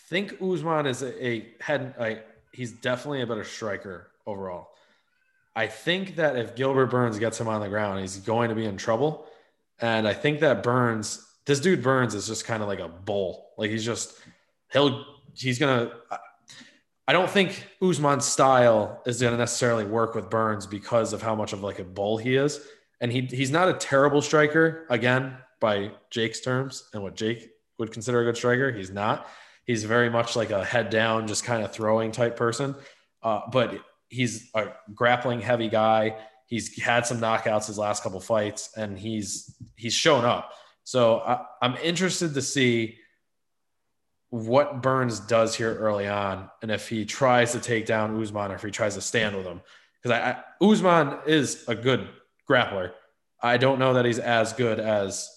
[0.08, 2.18] think Usman is a, a had a
[2.52, 4.68] he's definitely a better striker overall.
[5.56, 8.64] I think that if Gilbert Burns gets him on the ground, he's going to be
[8.64, 9.26] in trouble.
[9.80, 13.50] And I think that Burns, this dude Burns is just kind of like a bull.
[13.58, 14.18] Like he's just
[14.72, 15.04] he'll
[15.34, 15.92] he's gonna
[17.06, 21.34] I don't think Usman's style is going to necessarily work with Burns because of how
[21.34, 22.66] much of like a bull he is.
[23.00, 27.92] And he he's not a terrible striker again by Jake's terms and what Jake would
[27.92, 28.72] consider a good striker.
[28.72, 29.28] He's not.
[29.66, 32.74] He's very much like a head down, just kind of throwing type person.
[33.22, 33.74] Uh, but
[34.08, 36.16] he's a grappling heavy guy.
[36.46, 40.52] He's had some knockouts his last couple fights, and he's he's shown up.
[40.84, 42.98] So I, I'm interested to see
[44.30, 48.56] what Burns does here early on, and if he tries to take down Usman or
[48.56, 49.60] if he tries to stand with him,
[50.02, 52.08] because I, I, is a good
[52.48, 52.92] grappler.
[53.42, 55.30] I don't know that he's as good as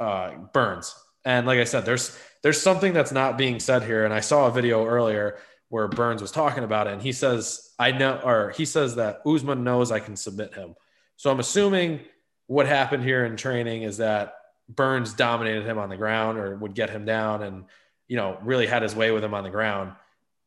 [0.00, 0.94] uh, Burns.
[1.24, 4.04] And like I said, there's there's something that's not being said here.
[4.04, 5.38] And I saw a video earlier
[5.72, 9.22] where Burns was talking about it, and he says, "I know," or he says that
[9.26, 10.74] Usman knows I can submit him.
[11.16, 12.00] So I'm assuming
[12.46, 14.34] what happened here in training is that
[14.68, 17.64] Burns dominated him on the ground or would get him down and
[18.12, 19.92] you know, really had his way with him on the ground.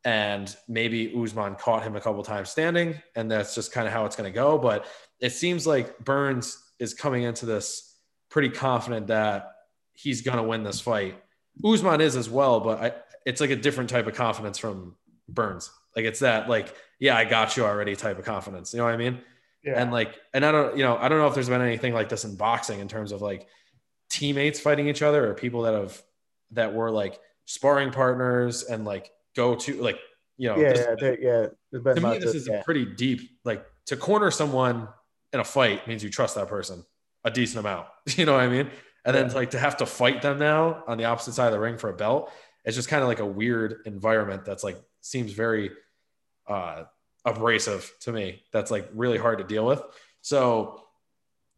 [0.04, 4.06] And maybe Usman caught him a couple times standing, and that's just kind of how
[4.06, 4.60] it's going to go.
[4.60, 4.86] But
[5.20, 7.98] it seems like Burns is coming into this
[8.30, 9.52] pretty confident that
[9.94, 11.16] he's going to win this fight.
[11.66, 12.92] Usman is as well, but I,
[13.26, 14.96] it's like a different type of confidence from
[15.28, 15.72] Burns.
[15.96, 18.74] Like it's that like, yeah, I got you already type of confidence.
[18.74, 19.20] You know what I mean?
[19.64, 19.82] Yeah.
[19.82, 22.10] And like, and I don't, you know, I don't know if there's been anything like
[22.10, 23.48] this in boxing in terms of like
[24.10, 26.02] teammates fighting each other or people that have
[26.52, 30.00] that were like sparring partners and like go to like
[30.38, 32.62] you know yeah this, yeah, yeah to me this is yeah.
[32.64, 34.88] pretty deep like to corner someone
[35.34, 36.84] in a fight means you trust that person
[37.24, 38.70] a decent amount you know what i mean
[39.06, 41.60] and then like to have to fight them now on the opposite side of the
[41.60, 42.32] ring for a belt
[42.64, 45.72] it's just kind of like a weird environment that's like seems very
[46.48, 46.84] uh
[47.26, 49.82] abrasive to me that's like really hard to deal with
[50.22, 50.84] so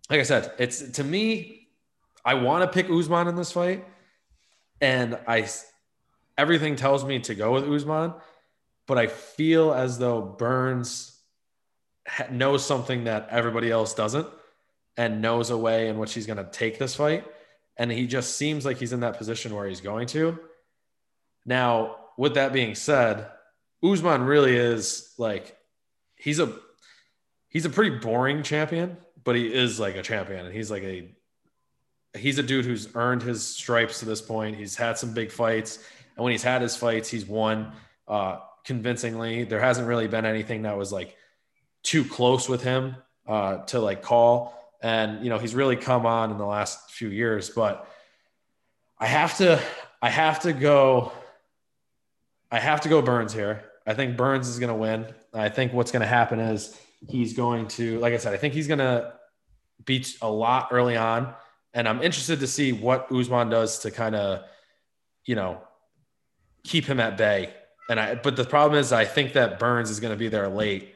[0.10, 1.68] like i said it's to me
[2.24, 3.86] i want to pick Usman in this fight
[4.80, 5.48] and i
[6.38, 8.14] everything tells me to go with Usman,
[8.86, 11.20] but I feel as though Burns
[12.32, 14.28] knows something that everybody else doesn't
[14.96, 17.26] and knows a way in which he's going to take this fight.
[17.76, 20.40] And he just seems like he's in that position where he's going to.
[21.46, 23.28] Now, with that being said,
[23.84, 25.58] Usman really is like
[26.16, 26.54] he's a
[27.48, 31.10] he's a pretty boring champion, but he is like a champion and he's like a
[32.16, 34.56] he's a dude who's earned his stripes to this point.
[34.56, 35.78] He's had some big fights.
[36.16, 37.74] And when he's had his fights, he's won
[38.08, 39.44] uh, convincingly.
[39.44, 41.16] There hasn't really been anything that was like
[41.84, 42.96] too close with him
[43.28, 44.54] uh, to like call.
[44.82, 47.50] And you know, he's really come on in the last few years.
[47.50, 47.88] But
[49.00, 49.62] I have to,
[50.02, 51.12] I have to go.
[52.52, 53.64] I have to go Burns here.
[53.86, 55.08] I think Burns is going to win.
[55.34, 58.54] I think what's going to happen is he's going to, like I said, I think
[58.54, 59.14] he's going to
[59.86, 61.34] beat a lot early on.
[61.74, 64.44] And I'm interested to see what Usman does to kind of,
[65.26, 65.62] you know,
[66.64, 67.54] keep him at bay.
[67.90, 70.48] And I, but the problem is, I think that Burns is going to be there
[70.48, 70.96] late,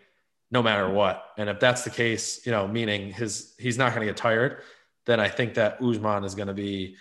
[0.50, 1.24] no matter what.
[1.38, 4.62] And if that's the case, you know, meaning his he's not going to get tired,
[5.06, 6.96] then I think that Usman is going to be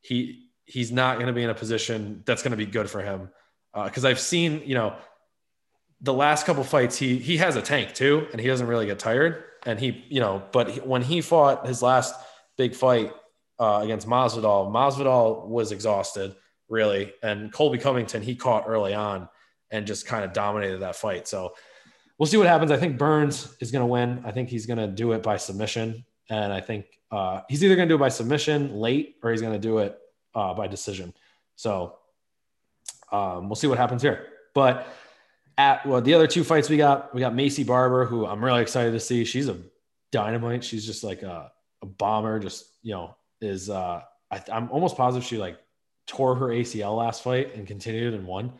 [0.00, 3.02] he he's not going to be in a position that's going to be good for
[3.02, 3.28] him.
[3.74, 4.94] Because uh, I've seen, you know,
[6.00, 8.98] the last couple fights he he has a tank too, and he doesn't really get
[8.98, 9.44] tired.
[9.66, 12.14] And he, you know, but he, when he fought his last
[12.58, 13.12] big fight
[13.58, 16.36] uh, against Masvidal, Masvidal was exhausted
[16.68, 17.12] really.
[17.22, 19.28] And Colby Covington, he caught early on
[19.70, 21.28] and just kind of dominated that fight.
[21.28, 21.54] So
[22.18, 22.70] we'll see what happens.
[22.70, 24.22] I think Burns is going to win.
[24.24, 26.04] I think he's going to do it by submission.
[26.30, 29.40] And I think uh, he's either going to do it by submission late or he's
[29.40, 29.98] going to do it
[30.34, 31.12] uh, by decision.
[31.56, 31.96] So
[33.12, 34.26] um, we'll see what happens here.
[34.54, 34.86] But
[35.58, 38.62] at well, the other two fights we got, we got Maycee Barber, who I'm really
[38.62, 39.24] excited to see.
[39.24, 39.58] She's a
[40.12, 40.64] dynamite.
[40.64, 41.50] She's just like a,
[41.82, 42.38] a bomber.
[42.38, 45.58] Just you know, is uh, I, I'm almost positive she like
[46.06, 48.52] tore her ACL last fight and continued and won.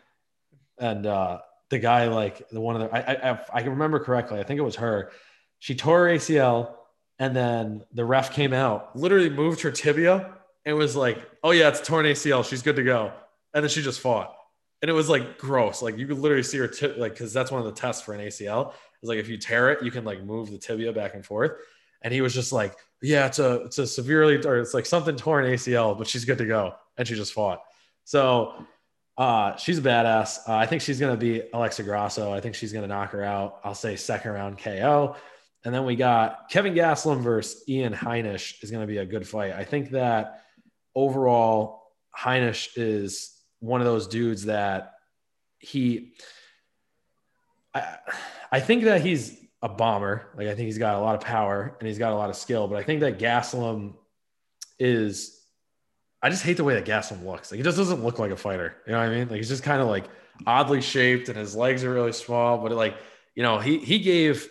[0.78, 1.38] And uh,
[1.70, 4.40] the guy, like the one of the, I, I, I can remember correctly.
[4.40, 5.10] I think it was her.
[5.58, 6.74] She tore her ACL,
[7.18, 10.34] and then the ref came out, literally moved her tibia,
[10.64, 12.48] and was like, "Oh yeah, it's torn ACL.
[12.48, 13.12] She's good to go."
[13.54, 14.34] And then she just fought,
[14.82, 15.80] and it was like gross.
[15.80, 18.12] Like you could literally see her tip, like because that's one of the tests for
[18.12, 18.72] an ACL.
[19.00, 21.52] It's like if you tear it, you can like move the tibia back and forth.
[22.02, 25.16] And he was just like, "Yeah, it's a it's a severely or it's like something
[25.16, 27.62] torn ACL, but she's good to go." and she just fought.
[28.04, 28.66] So
[29.16, 30.48] uh, she's a badass.
[30.48, 32.32] Uh, I think she's going to be Alexa Grasso.
[32.32, 33.60] I think she's going to knock her out.
[33.64, 35.16] I'll say second round KO.
[35.64, 39.26] And then we got Kelvin Gastelum versus Ian Heinisch is going to be a good
[39.26, 39.52] fight.
[39.52, 40.42] I think that
[40.94, 41.82] overall,
[42.16, 43.32] Heinisch is
[43.64, 44.94] one of those dudes that
[45.58, 46.14] he
[47.74, 47.96] I,
[48.52, 50.26] I think that he's a bomber.
[50.36, 52.36] Like I think he's got a lot of power and he's got a lot of
[52.36, 52.68] skill.
[52.68, 53.94] But I think that Gastelum
[54.78, 55.40] is.
[56.22, 57.50] I just hate the way that Gastelum looks.
[57.50, 58.76] Like he just doesn't look like a fighter.
[58.86, 59.28] You know what I mean?
[59.28, 60.04] Like he's just kind of like
[60.46, 62.58] oddly shaped and his legs are really small.
[62.58, 62.96] But like
[63.34, 64.48] you know, he he gave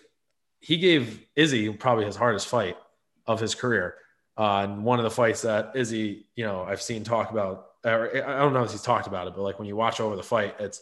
[0.59, 2.77] he gave Izzy probably his hardest fight
[3.25, 3.95] of his career.
[4.37, 8.09] Uh, and one of the fights that Izzy, you know, I've seen talk about, or
[8.15, 10.23] I don't know if he's talked about it, but like when you watch over the
[10.23, 10.81] fight, it's,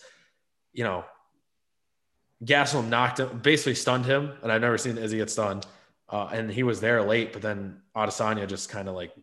[0.74, 1.04] you know,
[2.44, 5.66] Gastelum knocked him, basically stunned him, and I've never seen Izzy get stunned.
[6.10, 9.14] Uh, and he was there late, but then Adesanya just kind of like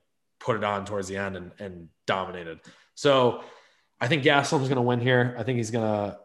[0.40, 2.60] put it on towards the end and, and dominated.
[2.94, 3.42] So
[4.00, 5.34] I think Gastelum's going to win here.
[5.38, 6.18] I think he's going to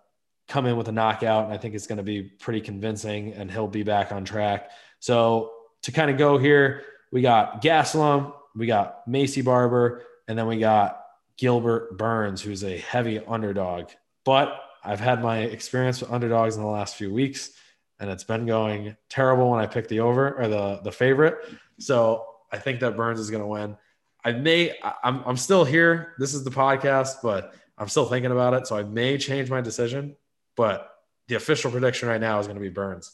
[0.48, 3.52] come in with a knockout, and I think it's going to be pretty convincing, and
[3.52, 4.72] he'll be back on track.
[5.00, 5.52] So
[5.84, 10.60] to kind of go here, we got Gastelum, we got Maycee Barber, and then we
[10.60, 11.03] got
[11.38, 13.90] Gilbert Burns, who's a heavy underdog.
[14.26, 17.52] But I've had my experience with underdogs in the last few weeks,
[18.00, 21.38] and it's been going terrible when I pick the over or the the favorite.
[21.80, 23.78] So I think that Burns is going to win.
[24.26, 26.14] I may, I'm, I'm still here.
[26.18, 28.68] This is the podcast, but I'm still thinking about it.
[28.68, 30.16] So I may change my decision,
[30.56, 30.90] but
[31.28, 33.12] the official prediction right now is going to be Burns.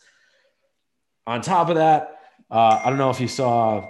[1.25, 2.19] On top of that,
[2.51, 3.89] uh, I don't know if you saw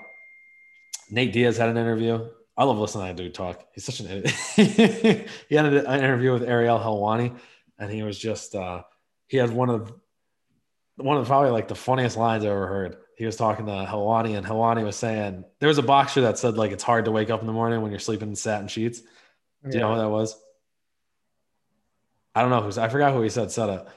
[1.10, 2.30] Nate Diaz had an interview.
[2.60, 3.66] I love listening to that dude talk.
[3.74, 5.30] He's such an idiot.
[5.48, 7.38] he had an interview with Ariel Helwani,
[7.80, 8.84] and he was just uh,
[9.28, 9.94] he had one of
[10.98, 12.98] one of probably like the funniest lines I ever heard.
[13.16, 16.58] He was talking to Helwani, and Helwani was saying there was a boxer that said
[16.58, 19.00] like it's hard to wake up in the morning when you're sleeping in satin sheets.
[19.64, 20.38] Do you know who that was?
[22.36, 22.78] I don't know who's.
[22.78, 23.88] I forgot who he said said it.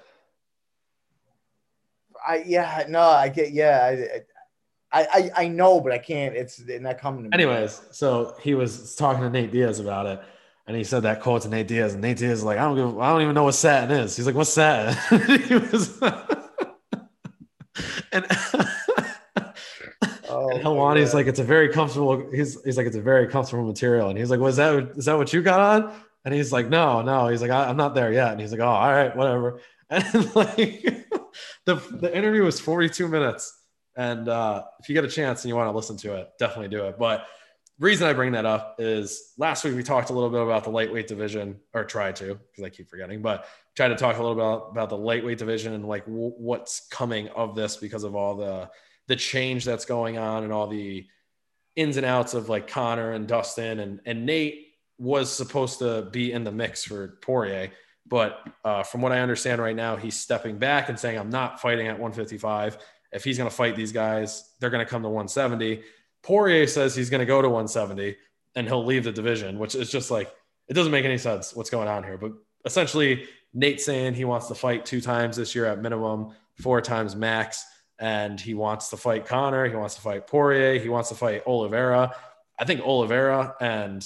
[2.25, 3.97] I yeah no I get yeah
[4.93, 7.35] I, I I know but I can't it's not coming to me.
[7.35, 10.21] Anyways, so he was talking to Nate Diaz about it,
[10.67, 12.77] and he said that quote to Nate Diaz, and Nate Diaz is like, I don't
[12.77, 14.17] give, I don't even know what satin is.
[14.17, 15.19] He's like, what's satin?
[15.41, 16.01] he was,
[18.13, 18.27] and,
[20.29, 22.31] oh, and Helwani's like, it's a very comfortable.
[22.31, 25.17] He's he's like, it's a very comfortable material, and he's like, was that is that
[25.17, 25.95] what you got on?
[26.25, 27.29] And he's like, no, no.
[27.29, 28.31] He's like, I, am not there yet.
[28.33, 29.61] And he's like, oh, all right, whatever.
[29.91, 31.07] And like,
[31.67, 33.62] the the interview was 42 minutes.
[33.97, 36.69] And uh, if you get a chance and you want to listen to it, definitely
[36.69, 36.99] do it.
[36.99, 37.27] But
[37.79, 40.71] reason I bring that up is last week we talked a little bit about the
[40.71, 44.35] lightweight division, or tried to, because I keep forgetting, but tried to talk a little
[44.35, 48.15] bit about, about the lightweight division and like w- what's coming of this because of
[48.15, 48.71] all the
[49.09, 51.05] the change that's going on and all the
[51.75, 54.69] ins and outs of like Conor and Dustin and and Nate
[54.99, 57.73] was supposed to be in the mix for Poirier.
[58.07, 61.61] But uh, from what I understand right now, he's stepping back and saying, I'm not
[61.61, 62.79] fighting at 155.
[63.13, 65.83] If he's going to fight these guys, they're going to come to 170.
[66.23, 68.17] Poirier says he's going to go to 170
[68.55, 70.33] and he'll leave the division, which is just like,
[70.69, 72.17] it doesn't make any sense what's going on here.
[72.17, 72.33] But
[72.65, 77.15] essentially, Nate saying he wants to fight two times this year at minimum, four times
[77.15, 77.65] max.
[77.99, 79.69] And he wants to fight Conor.
[79.69, 80.81] He wants to fight Poirier.
[80.81, 82.15] He wants to fight Oliveira.
[82.59, 84.05] I think Oliveira and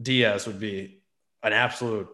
[0.00, 1.02] Diaz would be
[1.42, 2.08] an absolute,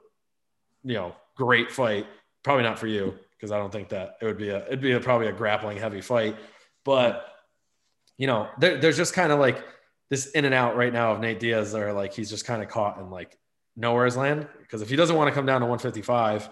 [0.82, 2.06] you know, great fight.
[2.42, 4.92] Probably not for you because I don't think that it would be a it'd be
[4.92, 6.36] a, probably a grappling heavy fight.
[6.84, 7.26] But
[8.16, 9.62] you know, there, there's just kind of like
[10.10, 11.74] this in and out right now of Nate Diaz.
[11.74, 13.38] Or like he's just kind of caught in like
[13.76, 16.48] nowhere's land because if he doesn't want to come down to 155,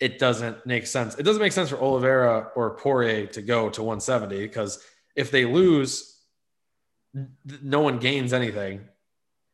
[0.00, 1.16] it doesn't make sense.
[1.18, 4.82] It doesn't make sense for Oliveira or Poirier to go to 170 because
[5.14, 6.18] if they lose,
[7.62, 8.88] no one gains anything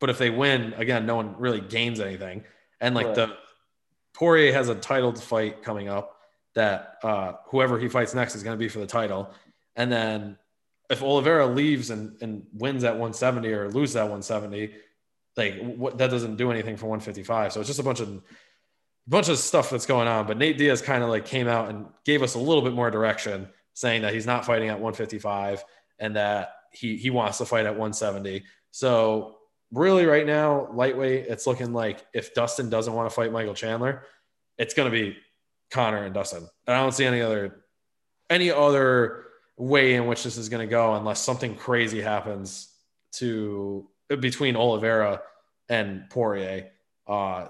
[0.00, 2.44] but if they win, again, no one really gains anything.
[2.80, 3.14] And like right.
[3.14, 3.36] the
[4.14, 6.15] Poirier has a title fight coming up
[6.56, 9.30] that uh, whoever he fights next is going to be for the title.
[9.76, 10.38] And then
[10.88, 14.72] if Oliveira leaves and, and wins at 170 or loses at 170,
[15.36, 17.52] like what that doesn't do anything for 155.
[17.52, 18.22] So it's just a bunch of
[19.06, 20.26] bunch of stuff that's going on.
[20.26, 22.90] But Nate Diaz kind of like came out and gave us a little bit more
[22.90, 25.62] direction, saying that he's not fighting at 155
[25.98, 28.44] and that he he wants to fight at 170.
[28.70, 29.36] So
[29.72, 34.04] really right now, lightweight, it's looking like if Dustin doesn't want to fight Michael Chandler,
[34.56, 35.18] it's going to be
[35.70, 36.48] Conor and Dustin.
[36.66, 37.64] And I don't see any other
[38.28, 39.24] any other
[39.56, 42.68] way in which this is going to go unless something crazy happens
[43.12, 45.22] to between Oliveira
[45.68, 46.70] and Poirier.
[47.06, 47.46] Uh,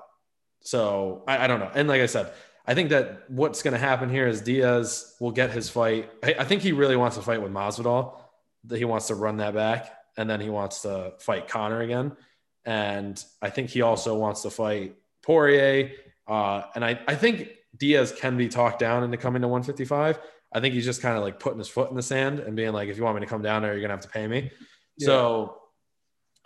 [0.61, 1.71] so I, I, don't know.
[1.75, 2.33] And like I said,
[2.67, 6.11] I think that what's going to happen here is Diaz will get his fight.
[6.23, 8.21] I, I think he really wants to fight with Masvidal.
[8.65, 12.17] That he wants to run that back and then he wants to fight Conor again.
[12.65, 15.93] And I think he also wants to fight Poirier.
[16.27, 20.19] Uh, and I, I think Diaz can be talked down into coming to 155.
[20.53, 22.73] I think he's just kind of like putting his foot in the sand and being
[22.73, 24.27] like, if you want me to come down there, you're going to have to pay
[24.27, 24.51] me.
[24.97, 25.07] Yeah.
[25.07, 25.59] So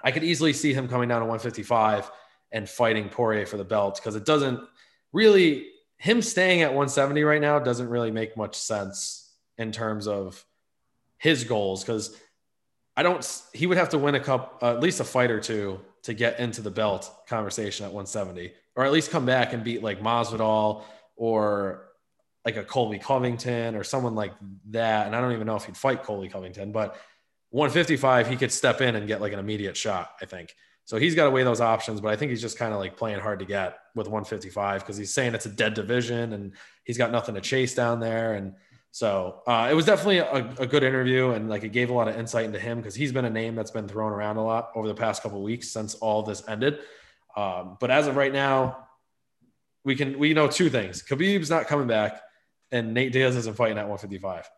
[0.02, 2.10] I could easily see him coming down to 155
[2.52, 4.60] and fighting Poirier for the belt because it doesn't
[5.12, 5.66] really,
[5.98, 10.44] him staying at 170 right now doesn't really make much sense in terms of
[11.18, 12.16] his goals because
[12.96, 13.42] I don't.
[13.54, 16.14] He would have to win a cup, uh, at least a fight or two, to
[16.14, 20.00] get into the belt conversation at 170, or at least come back and beat like
[20.00, 20.84] Masvidal
[21.20, 21.84] or
[22.46, 24.32] like a Colby Covington or someone like
[24.70, 25.06] that.
[25.06, 26.96] And I don't even know if he'd fight Colby Covington, but
[27.50, 30.54] 155, he could step in and get like an immediate shot, I think.
[30.86, 32.96] So he's got to weigh those options, but I think he's just kind of like
[32.96, 36.52] playing hard to get with 155 because he's saying it's a dead division and
[36.84, 38.32] he's got nothing to chase down there.
[38.32, 38.54] And
[38.90, 42.08] so uh, it was definitely a, a, good interview and like it gave a lot
[42.08, 44.70] of insight into him because he's been a name that's been thrown around a lot
[44.74, 46.78] over the past couple weeks since all this ended.
[47.36, 48.88] Um, but as of right now,
[49.84, 52.20] we can we know two things: Khabib's not coming back,
[52.70, 54.48] and Nate Diaz isn't fighting at 155.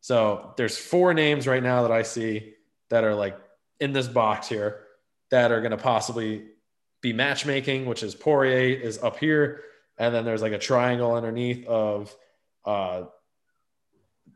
[0.00, 2.54] So there's four names right now that I see
[2.90, 3.38] that are like
[3.80, 4.82] in this box here
[5.30, 6.44] that are going to possibly
[7.00, 9.62] be matchmaking, which is Poirier is up here,
[9.98, 12.14] and then there's like a triangle underneath of
[12.64, 13.04] uh,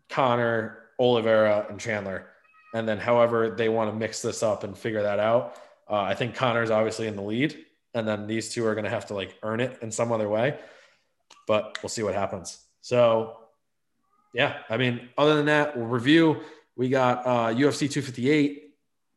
[0.09, 2.27] Conor, Oliveira, and Chandler.
[2.75, 5.57] And then, however, they want to mix this up and figure that out.
[5.89, 7.57] Uh, I think Conor's obviously in the lead,
[7.95, 10.29] and then these two are going to have to like earn it in some other
[10.29, 10.59] way.
[11.47, 12.59] But we'll see what happens.
[12.81, 13.37] So,
[14.33, 16.41] yeah, I mean, other than that, we'll review.
[16.77, 18.71] We got uh, UFC 258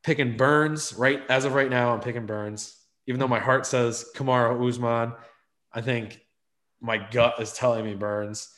[0.03, 1.93] picking Burns right as of right now.
[1.93, 5.13] I'm picking Burns, even though my heart says Kamaru Usman.
[5.71, 6.19] I think
[6.81, 8.49] my gut is telling me Burns.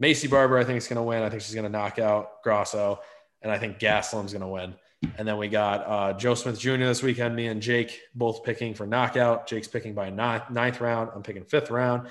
[0.00, 1.22] Maycee Barber, I think is going to win.
[1.22, 3.00] I think she's going to knock out Grasso,
[3.40, 4.74] and I think Gastelum's going to win.
[5.18, 6.76] And then we got uh, Joe Smith Jr.
[6.78, 7.34] this weekend.
[7.36, 9.46] Me and Jake both picking for knockout.
[9.46, 11.10] Jake's picking by ninth, ninth round.
[11.14, 12.08] I'm picking fifth round.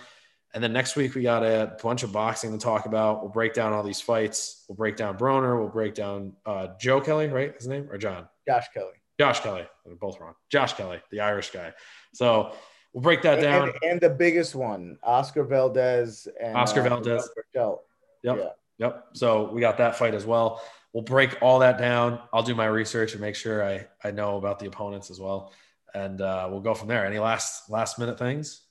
[0.54, 3.22] And then next week we got a bunch of boxing to talk about.
[3.22, 4.66] We'll break down all these fights.
[4.68, 5.58] We'll break down Broner.
[5.58, 7.56] We'll break down uh, Joe Kelly, right?
[7.56, 8.28] His name or John?
[8.48, 8.94] Josh Kelly.
[9.20, 9.66] Josh Kelly.
[9.86, 10.34] They're both wrong.
[10.50, 11.72] Josh Kelly, the Irish guy.
[12.14, 12.54] So
[12.94, 13.70] we'll break that down.
[13.70, 17.30] And, and the biggest one, Oscar Valdez and Oscar uh, Valdez.
[17.54, 17.80] Yep.
[18.24, 18.50] Yeah.
[18.80, 19.06] Yep.
[19.14, 20.62] So we got that fight as well.
[20.94, 22.20] We'll break all that down.
[22.34, 25.54] I'll do my research and make sure I, I know about the opponents as well.
[25.94, 27.06] And uh, we'll go from there.
[27.06, 28.62] Any last last minute things?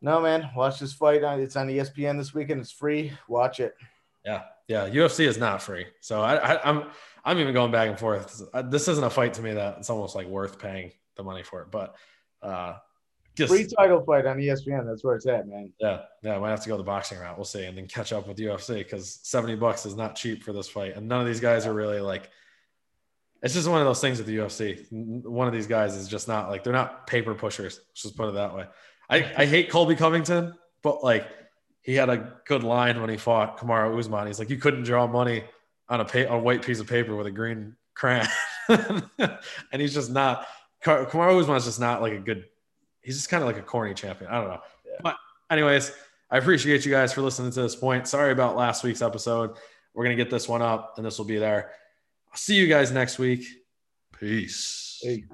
[0.00, 0.50] No, man.
[0.54, 1.22] Watch this fight.
[1.22, 2.60] It's on ESPN this weekend.
[2.60, 3.12] It's free.
[3.26, 3.74] Watch it.
[4.24, 4.88] Yeah, yeah.
[4.88, 6.84] UFC is not free, so I, I, I'm
[7.24, 8.42] I'm even going back and forth.
[8.64, 11.62] This isn't a fight to me that it's almost like worth paying the money for
[11.62, 11.70] it.
[11.70, 11.96] But
[12.42, 12.76] uh,
[13.38, 14.86] just, free title fight on ESPN.
[14.86, 15.72] That's where it's at, man.
[15.80, 16.36] Yeah, yeah.
[16.36, 17.36] I might have to go the boxing route.
[17.36, 20.52] We'll see, and then catch up with UFC because seventy bucks is not cheap for
[20.52, 22.30] this fight, and none of these guys are really like.
[23.42, 24.84] It's just one of those things with the UFC.
[25.24, 27.80] One of these guys is just not like they're not paper pushers.
[27.88, 28.66] Let's just put it that way.
[29.08, 31.28] I, I hate Colby Covington, but like
[31.82, 34.26] he had a good line when he fought Kamaru Usman.
[34.26, 35.44] He's like, you couldn't draw money
[35.88, 38.26] on a, pa- a white piece of paper with a green crayon,
[38.68, 40.46] and he's just not.
[40.84, 42.44] Kamaru Usman is just not like a good.
[43.08, 44.30] He's just kind of like a corny champion.
[44.30, 44.60] I don't know.
[44.84, 44.98] Yeah.
[45.02, 45.16] But
[45.50, 45.92] anyways,
[46.30, 48.06] I appreciate you guys for listening to this point.
[48.06, 49.56] Sorry about last week's episode.
[49.94, 51.70] We're gonna get this one up, and this will be there.
[52.30, 53.46] I'll see you guys next week.
[54.20, 55.00] Peace.
[55.02, 55.24] Hey.